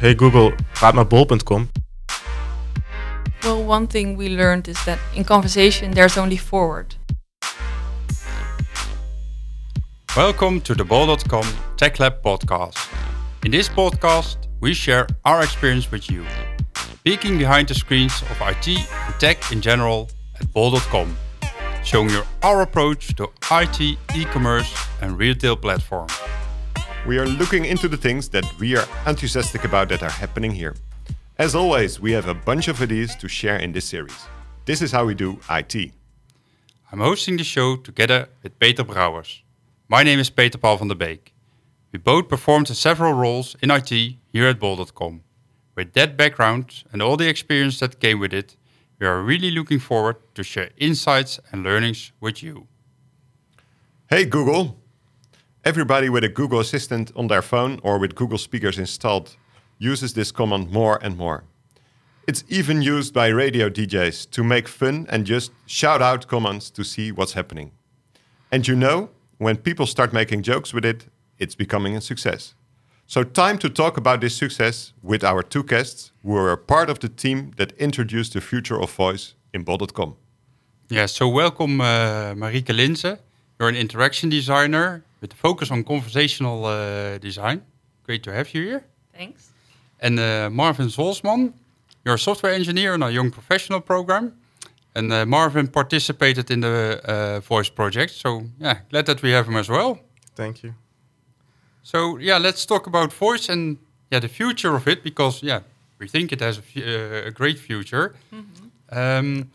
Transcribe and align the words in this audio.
hey 0.00 0.14
Google, 0.14 0.52
praat 0.74 0.94
met 0.94 1.08
bol.com. 1.08 1.68
Well, 3.42 3.64
one 3.64 3.86
thing 3.86 4.16
we 4.16 4.28
learned 4.28 4.68
is 4.68 4.84
that 4.84 4.98
in 5.14 5.24
conversation 5.24 5.92
there's 5.92 6.16
only 6.16 6.36
forward. 6.36 6.94
Welcome 10.16 10.60
to 10.62 10.74
the 10.74 10.84
Bol.com 10.84 11.44
Tech 11.76 12.00
Lab 12.00 12.22
podcast. 12.22 12.76
In 13.44 13.52
this 13.52 13.68
podcast, 13.68 14.36
we 14.60 14.74
share 14.74 15.06
our 15.24 15.42
experience 15.42 15.90
with 15.92 16.10
you, 16.10 16.24
peeking 17.04 17.38
behind 17.38 17.68
the 17.68 17.74
screens 17.74 18.22
of 18.22 18.40
IT 18.40 18.68
and 18.68 19.14
tech 19.20 19.52
in 19.52 19.60
general 19.60 20.10
at 20.40 20.52
Bol.com, 20.52 21.16
showing 21.84 22.10
you 22.10 22.22
our 22.42 22.62
approach 22.62 23.14
to 23.16 23.28
IT, 23.52 23.80
e-commerce 24.16 24.74
and 25.00 25.16
retail 25.16 25.56
platform. 25.56 26.08
We 27.06 27.18
are 27.18 27.26
looking 27.26 27.64
into 27.64 27.88
the 27.88 27.96
things 27.96 28.28
that 28.30 28.44
we 28.58 28.76
are 28.76 28.86
enthusiastic 29.06 29.64
about 29.64 29.88
that 29.88 30.02
are 30.02 30.10
happening 30.10 30.50
here. 30.50 30.74
As 31.38 31.54
always, 31.54 32.00
we 32.00 32.12
have 32.12 32.26
a 32.28 32.34
bunch 32.34 32.68
of 32.68 32.82
ideas 32.82 33.16
to 33.16 33.28
share 33.28 33.56
in 33.56 33.72
this 33.72 33.86
series. 33.86 34.26
This 34.66 34.82
is 34.82 34.92
how 34.92 35.06
we 35.06 35.14
do 35.14 35.38
IT. 35.48 35.92
I'm 36.92 37.00
hosting 37.00 37.36
the 37.36 37.44
show 37.44 37.76
together 37.76 38.28
with 38.42 38.58
Peter 38.58 38.84
Brouwers. 38.84 39.40
My 39.88 40.02
name 40.02 40.18
is 40.18 40.30
Peter 40.30 40.58
Paul 40.58 40.76
van 40.76 40.88
der 40.88 40.94
Beek. 40.94 41.32
We 41.92 41.98
both 41.98 42.28
performed 42.28 42.68
several 42.68 43.14
roles 43.14 43.56
in 43.62 43.70
IT 43.70 43.90
here 44.32 44.48
at 44.48 44.58
Bol.com. 44.58 45.22
With 45.74 45.92
that 45.94 46.16
background 46.16 46.84
and 46.92 47.00
all 47.00 47.16
the 47.16 47.28
experience 47.28 47.78
that 47.80 48.00
came 48.00 48.18
with 48.18 48.34
it, 48.34 48.56
we 48.98 49.06
are 49.06 49.22
really 49.22 49.50
looking 49.50 49.78
forward 49.78 50.16
to 50.34 50.42
share 50.42 50.70
insights 50.76 51.40
and 51.52 51.62
learnings 51.62 52.12
with 52.20 52.42
you. 52.42 52.66
Hey 54.10 54.24
Google! 54.24 54.76
Everybody 55.64 56.08
with 56.08 56.22
a 56.22 56.28
Google 56.28 56.60
Assistant 56.60 57.10
on 57.16 57.26
their 57.26 57.42
phone 57.42 57.80
or 57.82 57.98
with 57.98 58.14
Google 58.14 58.38
speakers 58.38 58.78
installed 58.78 59.36
uses 59.78 60.14
this 60.14 60.30
command 60.30 60.70
more 60.70 60.98
and 61.02 61.16
more. 61.16 61.44
It's 62.28 62.44
even 62.48 62.80
used 62.80 63.12
by 63.12 63.26
radio 63.28 63.68
DJs 63.68 64.30
to 64.30 64.44
make 64.44 64.68
fun 64.68 65.06
and 65.10 65.26
just 65.26 65.50
shout 65.66 66.00
out 66.00 66.28
commands 66.28 66.70
to 66.70 66.84
see 66.84 67.10
what's 67.10 67.32
happening. 67.32 67.72
And 68.52 68.68
you 68.68 68.76
know, 68.76 69.10
when 69.38 69.56
people 69.56 69.86
start 69.86 70.12
making 70.12 70.42
jokes 70.42 70.72
with 70.72 70.84
it, 70.84 71.06
it's 71.38 71.56
becoming 71.56 71.96
a 71.96 72.00
success. 72.00 72.54
So, 73.06 73.24
time 73.24 73.58
to 73.58 73.68
talk 73.68 73.96
about 73.96 74.20
this 74.20 74.36
success 74.36 74.92
with 75.02 75.24
our 75.24 75.42
two 75.42 75.64
guests 75.64 76.12
who 76.22 76.36
are 76.36 76.56
part 76.56 76.88
of 76.88 77.00
the 77.00 77.08
team 77.08 77.52
that 77.56 77.72
introduced 77.72 78.34
the 78.34 78.40
future 78.40 78.80
of 78.80 78.92
voice 78.92 79.34
in 79.52 79.64
bol.com. 79.64 80.16
Yeah, 80.88 81.06
so 81.06 81.28
welcome 81.28 81.80
uh, 81.80 82.34
Marieke 82.34 82.74
Linssen. 82.74 83.18
You're 83.58 83.68
an 83.68 83.76
interaction 83.76 84.28
designer 84.28 85.04
with 85.20 85.30
the 85.30 85.36
focus 85.36 85.70
on 85.70 85.84
conversational 85.84 86.64
uh, 86.64 87.18
design. 87.18 87.62
Great 88.04 88.22
to 88.22 88.32
have 88.32 88.54
you 88.54 88.62
here. 88.62 88.84
Thanks. 89.16 89.50
And 90.00 90.18
uh, 90.18 90.48
Marvin 90.50 90.88
Zwolsman, 90.88 91.52
you're 92.04 92.14
a 92.14 92.18
software 92.18 92.54
engineer 92.54 92.94
in 92.94 93.02
our 93.02 93.10
young 93.10 93.30
professional 93.30 93.80
program. 93.80 94.32
And 94.94 95.12
uh, 95.12 95.26
Marvin 95.26 95.68
participated 95.68 96.50
in 96.50 96.60
the 96.60 97.00
uh, 97.04 97.40
voice 97.40 97.68
project. 97.68 98.12
So 98.12 98.42
yeah, 98.58 98.78
glad 98.90 99.06
that 99.06 99.22
we 99.22 99.32
have 99.32 99.46
him 99.46 99.56
as 99.56 99.68
well. 99.68 99.98
Thank 100.34 100.62
you. 100.62 100.74
So 101.82 102.18
yeah, 102.18 102.38
let's 102.38 102.66
talk 102.66 102.86
about 102.86 103.12
voice 103.12 103.48
and 103.48 103.78
yeah 104.10 104.20
the 104.20 104.28
future 104.28 104.74
of 104.74 104.86
it 104.86 105.02
because 105.02 105.42
yeah 105.42 105.60
we 105.98 106.08
think 106.08 106.32
it 106.32 106.40
has 106.40 106.58
a, 106.58 106.62
uh, 106.62 107.28
a 107.28 107.30
great 107.30 107.58
future. 107.58 108.14
Um, 108.90 109.50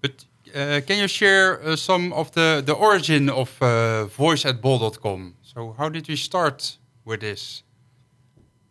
but 0.00 0.24
can 0.52 0.98
you 0.98 1.08
share 1.08 1.60
uh, 1.62 1.76
some 1.76 2.12
of 2.12 2.30
the 2.32 2.62
the 2.64 2.74
origin 2.74 3.28
of 3.30 3.60
uh, 3.60 4.06
voice 4.06 4.44
at 4.48 4.60
bol.com? 4.60 5.34
So 5.42 5.74
how 5.78 5.88
did 5.88 6.08
we 6.08 6.16
start 6.16 6.78
with 7.04 7.20
this? 7.20 7.62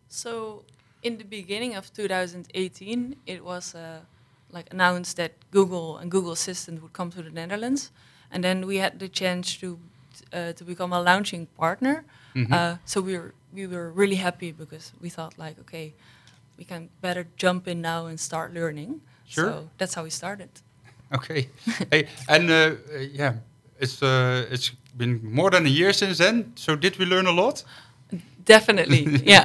So, 0.08 0.64
in 1.02 1.18
the 1.18 1.24
beginning 1.24 1.76
of 1.76 1.92
2018, 1.92 3.16
it 3.26 3.44
was 3.44 3.74
uh, 3.74 4.00
like 4.50 4.72
announced 4.72 5.16
that 5.16 5.32
Google 5.50 5.98
and 5.98 6.10
Google 6.10 6.32
Assistant 6.32 6.82
would 6.82 6.92
come 6.92 7.10
to 7.10 7.22
the 7.22 7.30
Netherlands, 7.30 7.92
and 8.30 8.42
then 8.42 8.66
we 8.66 8.78
had 8.78 8.98
the 8.98 9.08
chance 9.08 9.56
to 9.58 9.78
uh, 10.32 10.52
to 10.52 10.64
become 10.64 10.92
a 10.92 11.00
launching 11.00 11.46
partner. 11.58 12.04
Uh, 12.52 12.76
so 12.84 13.00
we 13.00 13.18
were 13.18 13.34
we 13.52 13.66
were 13.66 13.90
really 13.90 14.16
happy 14.16 14.52
because 14.52 14.92
we 15.00 15.08
thought 15.08 15.36
like, 15.38 15.58
okay, 15.60 15.94
we 16.56 16.64
can 16.64 16.88
better 17.00 17.26
jump 17.36 17.66
in 17.66 17.80
now 17.80 18.06
and 18.06 18.20
start 18.20 18.54
learning. 18.54 19.00
Sure. 19.26 19.44
So 19.44 19.68
that's 19.78 19.94
how 19.94 20.04
we 20.04 20.10
started. 20.10 20.48
Okay, 21.14 21.48
hey, 21.90 22.08
and 22.28 22.50
uh, 22.50 22.54
uh, 22.54 22.98
yeah, 23.12 23.34
it's 23.80 24.02
uh, 24.02 24.46
it's 24.50 24.70
been 24.96 25.20
more 25.22 25.50
than 25.50 25.66
a 25.66 25.70
year 25.70 25.92
since 25.92 26.18
then. 26.18 26.52
So 26.56 26.76
did 26.76 26.98
we 26.98 27.06
learn 27.06 27.26
a 27.26 27.32
lot? 27.32 27.64
Definitely, 28.44 29.04
yeah. 29.24 29.44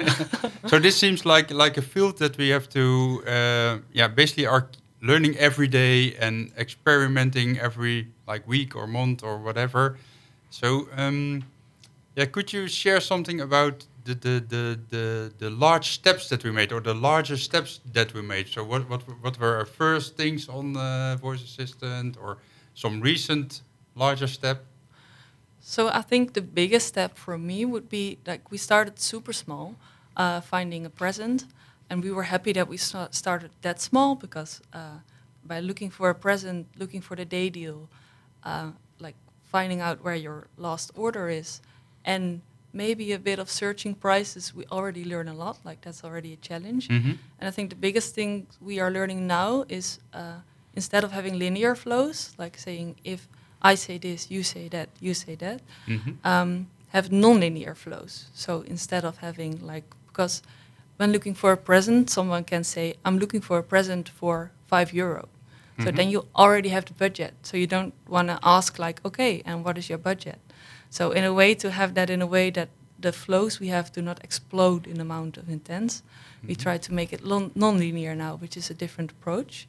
so 0.67 0.79
this 0.79 0.97
seems 0.97 1.25
like 1.25 1.51
like 1.51 1.77
a 1.77 1.81
field 1.81 2.17
that 2.17 2.37
we 2.37 2.49
have 2.49 2.67
to 2.69 3.23
uh, 3.27 3.77
yeah 3.93 4.07
basically 4.07 4.45
are 4.45 4.67
learning 5.01 5.37
every 5.37 5.67
day 5.67 6.15
and 6.19 6.51
experimenting 6.57 7.59
every 7.59 8.07
like 8.27 8.47
week 8.47 8.75
or 8.75 8.87
month 8.87 9.21
or 9.21 9.37
whatever 9.37 9.97
so 10.49 10.87
um, 10.95 11.43
yeah 12.15 12.25
could 12.25 12.53
you 12.53 12.67
share 12.67 13.01
something 13.01 13.41
about 13.41 13.85
the, 14.03 14.15
the 14.15 14.43
the 14.47 14.79
the 14.89 15.33
the 15.37 15.49
large 15.49 15.91
steps 15.91 16.29
that 16.29 16.43
we 16.43 16.51
made 16.51 16.71
or 16.71 16.81
the 16.81 16.93
larger 16.93 17.37
steps 17.37 17.79
that 17.93 18.13
we 18.13 18.21
made. 18.21 18.47
So 18.47 18.63
what 18.63 18.89
what 18.89 19.01
what 19.21 19.39
were 19.39 19.57
our 19.57 19.65
first 19.65 20.17
things 20.17 20.49
on 20.49 20.75
uh, 20.77 21.17
voice 21.21 21.43
assistant 21.43 22.17
or 22.17 22.37
some 22.73 23.01
recent 23.01 23.61
larger 23.95 24.27
step? 24.27 24.65
So 25.59 25.87
I 25.87 26.01
think 26.01 26.33
the 26.33 26.41
biggest 26.41 26.87
step 26.87 27.17
for 27.17 27.37
me 27.37 27.65
would 27.65 27.87
be 27.89 28.17
like 28.27 28.51
we 28.51 28.57
started 28.57 28.99
super 28.99 29.33
small, 29.33 29.75
uh, 30.17 30.41
finding 30.41 30.85
a 30.85 30.89
present, 30.89 31.45
and 31.89 32.03
we 32.03 32.11
were 32.11 32.23
happy 32.23 32.53
that 32.53 32.67
we 32.67 32.77
started 32.77 33.51
that 33.61 33.79
small 33.79 34.15
because 34.15 34.61
uh, 34.73 34.99
by 35.45 35.61
looking 35.61 35.89
for 35.89 36.09
a 36.09 36.15
present, 36.15 36.67
looking 36.77 37.01
for 37.01 37.15
the 37.15 37.25
day 37.25 37.49
deal, 37.49 37.89
uh, 38.43 38.71
like 38.99 39.15
finding 39.43 39.79
out 39.79 40.03
where 40.03 40.15
your 40.15 40.47
last 40.57 40.91
order 40.95 41.29
is, 41.29 41.61
and 42.03 42.41
maybe 42.73 43.13
a 43.13 43.19
bit 43.19 43.39
of 43.39 43.49
searching 43.49 43.93
prices, 43.95 44.53
we 44.55 44.65
already 44.71 45.05
learn 45.05 45.27
a 45.27 45.33
lot. 45.33 45.57
Like 45.63 45.81
that's 45.81 46.03
already 46.03 46.33
a 46.33 46.37
challenge. 46.37 46.89
Mhm. 46.89 47.17
And 47.39 47.47
I 47.47 47.51
think 47.51 47.69
the 47.69 47.75
biggest 47.79 48.15
thing 48.15 48.47
we 48.59 48.79
are 48.79 48.91
learning 48.91 49.27
now 49.27 49.63
is 49.69 49.99
uh, 50.13 50.39
instead 50.75 51.03
of 51.03 51.11
having 51.11 51.37
linear 51.39 51.75
flows, 51.75 52.33
like 52.37 52.57
saying 52.57 52.95
if 53.03 53.27
I 53.61 53.75
say 53.75 53.97
this, 53.99 54.29
you 54.31 54.43
say 54.43 54.67
that, 54.69 54.89
you 54.99 55.13
say 55.13 55.35
that, 55.35 55.61
Mhm. 55.87 56.17
um, 56.25 56.67
have 56.89 57.11
non-linear 57.11 57.75
flows. 57.75 58.25
So 58.33 58.61
instead 58.67 59.05
of 59.05 59.17
having 59.17 59.59
like, 59.65 59.85
because 60.07 60.41
when 60.97 61.11
looking 61.11 61.35
for 61.35 61.51
a 61.51 61.57
present, 61.57 62.09
someone 62.09 62.43
can 62.43 62.63
say, 62.63 62.95
I'm 63.05 63.17
looking 63.19 63.41
for 63.41 63.57
a 63.59 63.63
present 63.63 64.09
for 64.09 64.51
five 64.67 64.93
euro. 64.93 65.29
So 65.79 65.91
then 65.91 66.09
you 66.11 66.27
already 66.35 66.69
have 66.69 66.85
the 66.85 66.93
budget. 66.93 67.33
So 67.41 67.57
you 67.57 67.65
don't 67.67 67.93
want 68.07 68.27
to 68.27 68.37
ask 68.43 68.77
like, 68.77 69.01
okay, 69.03 69.41
and 69.45 69.65
what 69.65 69.77
is 69.77 69.89
your 69.89 69.97
budget? 69.97 70.37
So 70.93 71.11
in 71.11 71.23
a 71.23 71.33
way 71.33 71.55
to 71.55 71.71
have 71.71 71.93
that 71.93 72.09
in 72.09 72.21
a 72.21 72.27
way 72.27 72.51
that 72.51 72.69
the 73.01 73.11
flows 73.11 73.59
we 73.59 73.69
have 73.69 73.91
do 73.91 74.01
not 74.01 74.23
explode 74.23 74.87
in 74.87 75.01
amount 75.01 75.37
of 75.37 75.49
intents. 75.49 76.03
We 76.47 76.55
try 76.55 76.77
to 76.77 76.93
make 76.93 77.11
it 77.13 77.21
lon- 77.23 77.51
non-linear 77.55 78.15
now, 78.15 78.35
which 78.41 78.55
is 78.57 78.69
a 78.69 78.73
different 78.73 79.11
approach, 79.11 79.67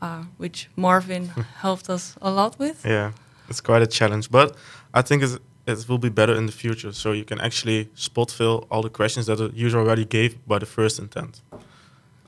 uh, 0.00 0.24
which 0.38 0.68
Marvin 0.76 1.26
helped 1.62 1.90
us 1.90 2.16
a 2.22 2.30
lot 2.30 2.58
with. 2.58 2.84
Yeah, 2.86 3.12
it's 3.48 3.60
quite 3.60 3.82
a 3.82 3.86
challenge, 3.86 4.30
but 4.30 4.56
I 4.94 5.02
think 5.02 5.22
it's, 5.22 5.38
it 5.66 5.88
will 5.88 5.98
be 5.98 6.08
better 6.10 6.34
in 6.34 6.46
the 6.46 6.52
future. 6.52 6.92
So 6.92 7.12
you 7.12 7.24
can 7.24 7.40
actually 7.40 7.88
slot 7.94 8.30
fill 8.30 8.66
all 8.70 8.82
the 8.82 8.90
questions 8.90 9.26
that 9.26 9.36
the 9.36 9.50
user 9.54 9.78
already 9.78 10.06
gave 10.06 10.34
by 10.46 10.58
the 10.58 10.66
first 10.66 10.98
intent. 10.98 11.42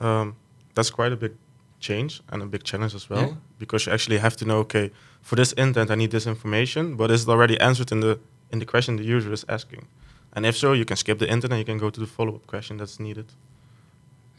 Um, 0.00 0.36
that's 0.74 0.90
quite 0.90 1.12
a 1.12 1.16
big 1.16 1.32
change 1.80 2.22
and 2.28 2.42
a 2.42 2.46
big 2.46 2.62
challenge 2.64 2.94
as 2.94 3.08
well 3.10 3.26
Yeah. 3.26 3.34
because 3.58 3.86
you 3.86 3.92
actually 3.94 4.18
have 4.18 4.36
to 4.36 4.44
know, 4.44 4.58
okay, 4.58 4.90
for 5.22 5.36
this 5.36 5.52
intent 5.52 5.90
I 5.90 5.94
need 5.94 6.10
this 6.10 6.26
information, 6.26 6.96
but 6.96 7.10
is 7.10 7.22
it 7.22 7.28
already 7.30 7.56
answered 7.60 7.92
in 7.92 8.00
the 8.00 8.18
in 8.52 8.58
the 8.58 8.66
question 8.66 8.96
the 8.96 9.04
user 9.04 9.32
is 9.32 9.44
asking? 9.48 9.86
And 10.32 10.44
if 10.46 10.56
so, 10.56 10.72
you 10.72 10.84
can 10.84 10.96
skip 10.96 11.18
the 11.18 11.26
intent 11.26 11.52
and 11.52 11.58
you 11.58 11.64
can 11.64 11.78
go 11.78 11.90
to 11.90 12.00
the 12.00 12.06
follow-up 12.06 12.46
question 12.46 12.76
that's 12.78 12.98
needed. 12.98 13.26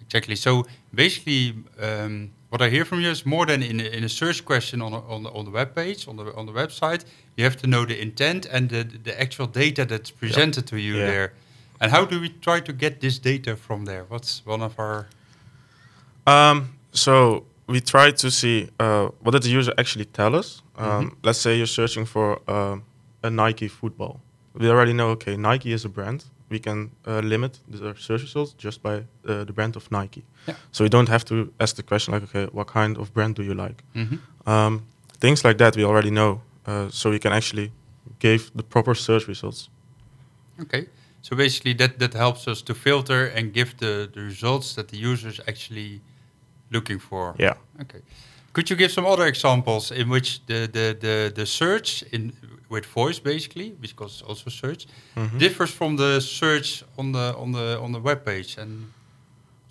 Exactly. 0.01 0.35
So 0.35 0.65
basically, 0.93 1.55
um, 1.81 2.31
what 2.49 2.61
I 2.61 2.69
hear 2.69 2.85
from 2.85 3.01
you 3.01 3.09
is 3.09 3.25
more 3.25 3.45
than 3.45 3.63
in 3.63 3.79
a, 3.79 3.83
in 3.85 4.03
a 4.03 4.09
search 4.09 4.45
question 4.45 4.81
on 4.81 4.93
a, 4.93 4.99
on 5.07 5.23
the, 5.23 5.29
on 5.31 5.45
the 5.45 5.51
web 5.51 5.73
page 5.75 6.07
on 6.07 6.15
the 6.17 6.33
on 6.35 6.45
the 6.45 6.51
website. 6.53 7.03
You 7.37 7.43
have 7.43 7.57
to 7.57 7.67
know 7.67 7.85
the 7.85 7.99
intent 8.01 8.45
and 8.45 8.69
the 8.69 8.83
the 8.83 9.19
actual 9.19 9.47
data 9.47 9.83
that's 9.85 10.11
presented 10.11 10.67
to 10.67 10.77
you 10.77 10.95
Yeah. 10.97 11.05
there. 11.11 11.33
And 11.81 11.91
how 11.91 12.05
do 12.05 12.21
we 12.21 12.29
try 12.29 12.61
to 12.61 12.71
get 12.73 12.99
this 13.01 13.19
data 13.19 13.55
from 13.55 13.85
there? 13.85 14.05
What's 14.07 14.45
one 14.45 14.61
of 14.65 14.77
our 14.79 15.07
Um, 16.27 16.69
so 16.91 17.43
we 17.67 17.81
try 17.81 18.11
to 18.11 18.29
see 18.31 18.69
uh, 18.79 19.09
what 19.21 19.31
did 19.31 19.43
the 19.43 19.49
user 19.49 19.73
actually 19.77 20.05
tell 20.05 20.35
us. 20.35 20.61
Um, 20.77 21.17
Let's 21.23 21.39
say 21.39 21.57
you're 21.57 21.67
searching 21.81 22.05
for 22.05 22.39
um 22.47 22.83
a 23.25 23.29
Nike 23.29 23.67
football. 23.67 24.19
We 24.53 24.69
already 24.69 24.93
know, 24.93 25.09
okay, 25.09 25.35
Nike 25.37 25.73
is 25.73 25.85
a 25.85 25.89
brand. 25.89 26.25
We 26.49 26.59
can 26.59 26.91
uh, 27.07 27.19
limit 27.23 27.59
the 27.67 27.93
search 27.97 28.21
results 28.21 28.55
just 28.57 28.81
by 28.81 28.95
uh, 29.27 29.43
the 29.43 29.53
brand 29.53 29.75
of 29.75 29.91
Nike. 29.91 30.23
Yeah. 30.47 30.55
So 30.71 30.83
we 30.83 30.89
don't 30.89 31.09
have 31.09 31.23
to 31.25 31.51
ask 31.59 31.75
the 31.75 31.83
question 31.83 32.13
like, 32.13 32.23
okay, 32.23 32.47
what 32.53 32.67
kind 32.67 32.97
of 32.97 33.13
brand 33.13 33.35
do 33.35 33.43
you 33.43 33.53
like? 33.53 33.83
Mhm. 33.93 34.19
Um, 34.45 34.81
things 35.19 35.43
like 35.43 35.57
that 35.57 35.75
we 35.75 35.83
already 35.83 36.09
know. 36.09 36.41
Uh, 36.67 36.89
so 36.89 37.09
we 37.09 37.19
can 37.19 37.33
actually 37.33 37.71
give 38.19 38.51
the 38.55 38.63
proper 38.63 38.95
search 38.95 39.27
results. 39.27 39.69
Okay. 40.59 40.87
So 41.21 41.35
basically, 41.35 41.73
that 41.75 41.97
that 41.97 42.13
helps 42.13 42.47
us 42.47 42.61
to 42.63 42.73
filter 42.73 43.31
and 43.35 43.53
give 43.53 43.73
the, 43.77 44.09
the 44.13 44.21
results 44.21 44.73
that 44.75 44.87
the 44.87 44.97
user 44.97 45.29
is 45.29 45.39
actually 45.47 46.01
looking 46.69 46.99
for. 47.01 47.33
Yeah. 47.39 47.53
Okay. 47.81 48.01
Could 48.53 48.69
you 48.69 48.77
give 48.77 48.91
some 48.91 49.05
other 49.07 49.25
examples 49.27 49.91
in 49.91 50.09
which 50.09 50.39
the 50.45 50.67
the 50.71 50.95
the, 50.99 51.31
the 51.35 51.45
search 51.45 52.03
in 52.11 52.31
with 52.69 52.85
voice 52.85 53.19
basically, 53.21 53.69
because 53.81 54.11
it's 54.19 54.29
also 54.29 54.49
search, 54.49 54.87
Mhm. 55.15 55.37
differs 55.39 55.71
from 55.71 55.97
the 55.97 56.19
search 56.21 56.83
on 56.97 57.11
the 57.11 57.33
on 57.37 57.51
the 57.51 57.79
on 57.81 57.91
the 57.91 57.99
web 57.99 58.23
page 58.25 58.57
and 58.61 58.91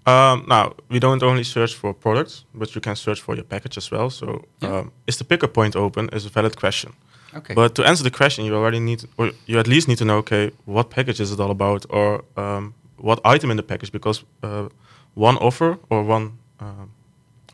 Um, 0.06 0.44
now 0.48 0.72
we 0.90 0.98
don't 0.98 1.22
only 1.22 1.44
search 1.44 1.74
for 1.74 1.94
products, 1.94 2.44
but 2.52 2.74
you 2.74 2.80
can 2.82 2.94
search 2.96 3.20
for 3.22 3.34
your 3.34 3.44
package 3.44 3.78
as 3.78 3.90
well. 3.90 4.10
So, 4.10 4.26
Yeah. 4.60 4.78
um, 4.80 4.92
is 5.06 5.16
the 5.16 5.24
pickup 5.24 5.52
point 5.54 5.74
open? 5.76 6.08
Is 6.12 6.26
a 6.26 6.28
valid 6.28 6.56
question. 6.56 6.92
okay. 7.36 7.54
But 7.54 7.74
to 7.74 7.82
answer 7.84 8.04
the 8.04 8.10
question, 8.10 8.44
you 8.44 8.54
already 8.54 8.80
need, 8.80 9.00
or 9.16 9.32
you 9.46 9.58
at 9.58 9.66
least 9.66 9.88
need 9.88 9.98
to 9.98 10.04
know, 10.04 10.18
okay, 10.18 10.50
what 10.66 10.88
package 10.90 11.20
is 11.22 11.30
it 11.32 11.40
all 11.40 11.50
about, 11.50 11.86
or 11.88 12.22
um, 12.36 12.74
what 12.98 13.18
item 13.34 13.50
in 13.50 13.56
the 13.56 13.62
package, 13.62 13.90
because 13.92 14.24
uh, 14.42 14.68
one 15.14 15.36
offer 15.38 15.78
or 15.88 16.02
one 16.04 16.30
um, 16.60 16.90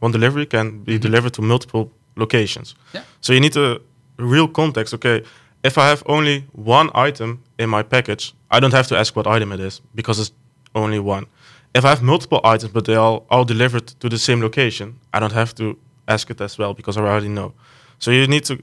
one 0.02 0.12
delivery 0.12 0.46
can 0.46 0.82
be 0.84 0.92
Mhm. 0.94 1.00
delivered 1.02 1.32
to 1.34 1.42
multiple 1.42 1.84
locations. 2.16 2.75
Yeah. 2.94 3.02
So 3.20 3.32
you 3.32 3.40
need 3.40 3.56
a 3.56 3.78
real 4.20 4.49
context. 4.49 4.94
Okay, 4.94 5.22
if 5.62 5.76
I 5.78 5.88
have 5.88 6.02
only 6.06 6.44
one 6.52 6.90
item 6.94 7.43
in 7.58 7.69
my 7.70 7.82
package, 7.82 8.34
I 8.50 8.61
don't 8.61 8.72
have 8.72 8.87
to 8.88 8.99
ask 8.99 9.14
what 9.17 9.26
item 9.26 9.52
it 9.52 9.61
is 9.61 9.81
because 9.94 10.19
it's 10.19 10.32
only 10.75 10.99
one. 10.99 11.26
If 11.75 11.84
I 11.84 11.88
have 11.88 12.02
multiple 12.02 12.40
items, 12.44 12.72
but 12.72 12.84
they 12.84 12.96
all 12.96 13.25
all 13.31 13.44
delivered 13.44 13.87
to 14.00 14.08
the 14.08 14.19
same 14.19 14.40
location, 14.40 14.99
I 15.12 15.20
don't 15.20 15.34
have 15.34 15.55
to 15.55 15.76
ask 16.06 16.31
it 16.31 16.40
as 16.40 16.58
well 16.58 16.75
because 16.75 16.96
I 16.96 17.02
already 17.02 17.28
know. 17.28 17.52
So 17.99 18.11
you 18.11 18.26
need 18.26 18.44
to 18.44 18.58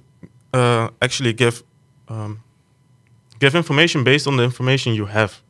uh, 0.53 0.89
actually 1.01 1.33
give 1.33 1.63
um, 2.09 2.39
give 3.39 3.55
information 3.55 4.03
based 4.03 4.27
on 4.27 4.37
the 4.37 4.43
information 4.43 4.93
you 4.93 5.05
have. 5.05 5.41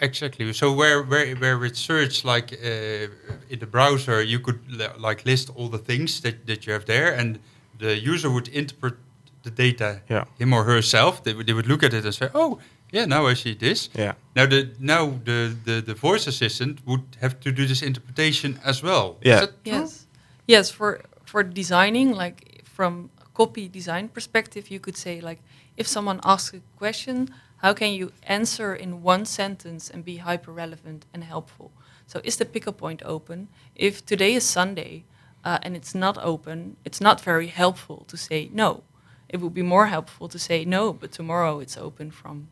Exactly. 0.00 0.52
So 0.52 0.72
where 0.72 1.02
where 1.02 1.36
where 1.36 1.58
with 1.58 1.76
search 1.76 2.24
like 2.24 2.52
uh, 2.52 3.08
in 3.48 3.58
the 3.58 3.66
browser, 3.66 4.22
you 4.22 4.40
could 4.40 4.60
li- 4.68 4.98
like 4.98 5.24
list 5.24 5.50
all 5.54 5.68
the 5.68 5.78
things 5.78 6.20
that, 6.20 6.46
that 6.46 6.66
you 6.66 6.72
have 6.72 6.84
there, 6.86 7.12
and 7.14 7.38
the 7.78 7.96
user 8.12 8.30
would 8.30 8.48
interpret 8.48 8.94
the 9.42 9.50
data 9.50 10.00
Yeah. 10.08 10.24
him 10.38 10.52
or 10.52 10.64
herself. 10.64 11.22
They 11.22 11.34
would 11.34 11.46
they 11.46 11.52
would 11.54 11.66
look 11.68 11.82
at 11.82 11.92
it 11.94 12.04
and 12.04 12.14
say, 12.14 12.28
oh 12.34 12.58
yeah, 12.92 13.06
now 13.06 13.26
I 13.26 13.34
see 13.34 13.54
this. 13.54 13.88
Yeah. 13.94 14.14
Now 14.34 14.46
the 14.46 14.68
now 14.78 15.18
the, 15.24 15.56
the, 15.64 15.80
the 15.82 15.94
voice 15.94 16.26
assistant 16.28 16.78
would 16.86 17.02
have 17.20 17.34
to 17.40 17.52
do 17.52 17.66
this 17.66 17.82
interpretation 17.82 18.58
as 18.64 18.82
well. 18.82 19.16
Yeah. 19.22 19.34
Is 19.34 19.40
that 19.40 19.64
true? 19.64 19.72
Yes. 19.80 20.06
Yes, 20.48 20.70
for 20.70 21.00
for 21.24 21.42
designing, 21.42 22.12
like 22.18 22.62
from 22.64 23.10
a 23.20 23.26
copy 23.34 23.68
design 23.68 24.08
perspective, 24.08 24.70
you 24.70 24.80
could 24.80 24.96
say 24.96 25.20
like 25.20 25.40
if 25.76 25.86
someone 25.86 26.20
asks 26.24 26.54
a 26.54 26.60
question, 26.78 27.28
how 27.62 27.72
can 27.74 27.92
you 27.92 28.10
answer 28.28 28.74
in 28.74 29.02
one 29.04 29.24
sentence 29.24 29.90
and 29.94 30.04
be 30.04 30.16
hyper 30.18 30.52
relevant 30.52 31.04
and 31.12 31.24
helpful? 31.24 31.70
So 32.06 32.20
is 32.24 32.36
the 32.36 32.44
pickup 32.44 32.76
point 32.78 33.02
open? 33.04 33.48
If 33.74 34.04
today 34.06 34.34
is 34.36 34.44
Sunday 34.44 35.04
uh, 35.46 35.58
and 35.62 35.76
it's 35.76 35.94
not 35.94 36.18
open, 36.18 36.76
it's 36.84 37.00
not 37.00 37.20
very 37.20 37.46
helpful 37.46 38.04
to 38.08 38.16
say 38.16 38.50
no. 38.52 38.82
It 39.28 39.40
would 39.40 39.54
be 39.54 39.62
more 39.62 39.86
helpful 39.86 40.28
to 40.28 40.38
say 40.38 40.64
no, 40.64 40.92
but 40.92 41.12
tomorrow 41.12 41.60
it's 41.60 41.76
open 41.76 42.10
from 42.10 42.48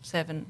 seven 0.00 0.46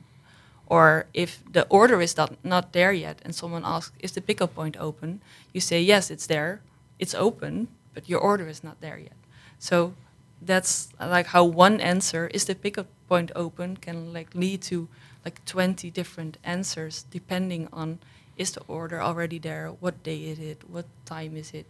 or 0.66 1.06
if 1.14 1.42
the 1.52 1.66
order 1.68 2.00
is 2.00 2.16
not, 2.16 2.32
not 2.44 2.72
there 2.72 2.92
yet 2.92 3.18
and 3.24 3.34
someone 3.34 3.62
asks, 3.64 3.92
is 3.98 4.12
the 4.12 4.20
pickup 4.20 4.54
point 4.54 4.76
open? 4.78 5.20
You 5.52 5.60
say, 5.60 5.80
yes, 5.80 6.10
it's 6.10 6.26
there, 6.26 6.60
it's 6.98 7.14
open, 7.14 7.68
but 7.92 8.08
your 8.08 8.20
order 8.20 8.46
is 8.46 8.62
not 8.62 8.80
there 8.80 8.98
yet. 8.98 9.16
So 9.58 9.94
that's 10.40 10.90
like 11.00 11.28
how 11.28 11.44
one 11.44 11.80
answer, 11.80 12.28
is 12.32 12.44
the 12.44 12.54
pickup 12.54 12.86
point 13.08 13.32
open, 13.34 13.76
can 13.78 14.12
like 14.12 14.34
lead 14.34 14.62
to 14.62 14.88
like 15.24 15.44
20 15.44 15.90
different 15.90 16.38
answers 16.44 17.04
depending 17.10 17.68
on 17.72 17.98
is 18.36 18.50
the 18.52 18.60
order 18.68 19.00
already 19.02 19.38
there, 19.38 19.72
what 19.80 20.02
day 20.02 20.16
is 20.24 20.38
it, 20.38 20.62
what 20.68 20.84
time 21.04 21.36
is 21.36 21.52
it. 21.52 21.66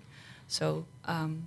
So 0.49 0.85
um, 1.05 1.47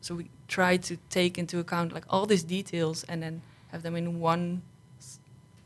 so 0.00 0.14
we 0.14 0.26
try 0.48 0.76
to 0.78 0.96
take 1.10 1.38
into 1.38 1.58
account 1.58 1.92
like 1.92 2.04
all 2.10 2.26
these 2.26 2.42
details 2.42 3.04
and 3.04 3.22
then 3.22 3.42
have 3.70 3.82
them 3.82 3.94
in 3.96 4.20
one 4.20 4.62
s- 4.98 5.18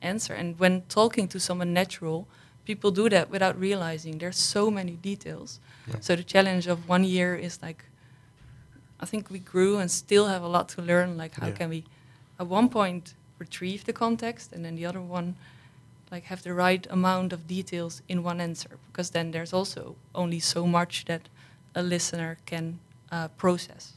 answer. 0.02 0.34
And 0.34 0.58
when 0.58 0.82
talking 0.88 1.26
to 1.28 1.40
someone 1.40 1.72
natural, 1.72 2.26
people 2.64 2.90
do 2.90 3.08
that 3.08 3.30
without 3.30 3.58
realizing 3.58 4.18
there's 4.18 4.36
so 4.38 4.70
many 4.70 4.92
details. 4.92 5.58
Yeah. 5.88 5.96
So 6.00 6.16
the 6.16 6.22
challenge 6.24 6.66
of 6.66 6.88
one 6.88 7.04
year 7.04 7.34
is 7.34 7.62
like, 7.62 7.84
I 9.00 9.06
think 9.06 9.30
we 9.30 9.38
grew 9.38 9.78
and 9.78 9.90
still 9.90 10.26
have 10.26 10.42
a 10.42 10.48
lot 10.48 10.68
to 10.70 10.82
learn. 10.82 11.16
Like 11.16 11.34
how 11.40 11.46
Yeah. 11.48 11.52
can 11.54 11.70
we, 11.70 11.84
at 12.38 12.46
one 12.46 12.68
point, 12.68 13.14
retrieve 13.38 13.84
the 13.84 13.92
context, 13.92 14.52
and 14.52 14.64
then 14.64 14.76
the 14.76 14.86
other 14.86 15.00
one, 15.00 15.36
like 16.16 16.28
have 16.28 16.42
the 16.42 16.54
right 16.54 16.86
amount 16.90 17.32
of 17.32 17.40
details 17.46 18.02
in 18.08 18.22
one 18.24 18.40
answer, 18.42 18.70
because 18.86 19.10
then 19.10 19.30
there's 19.30 19.52
also 19.52 19.94
only 20.14 20.40
so 20.40 20.66
much 20.66 21.04
that 21.04 21.20
a 21.74 21.82
listener 21.82 22.36
can 22.46 22.78
uh, 23.12 23.28
process. 23.36 23.92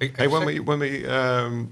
E- 0.00 0.12
Hey, 0.18 0.28
when 0.28 0.44
we 0.46 0.60
when 0.60 0.78
we 0.80 0.90
um, 1.06 1.68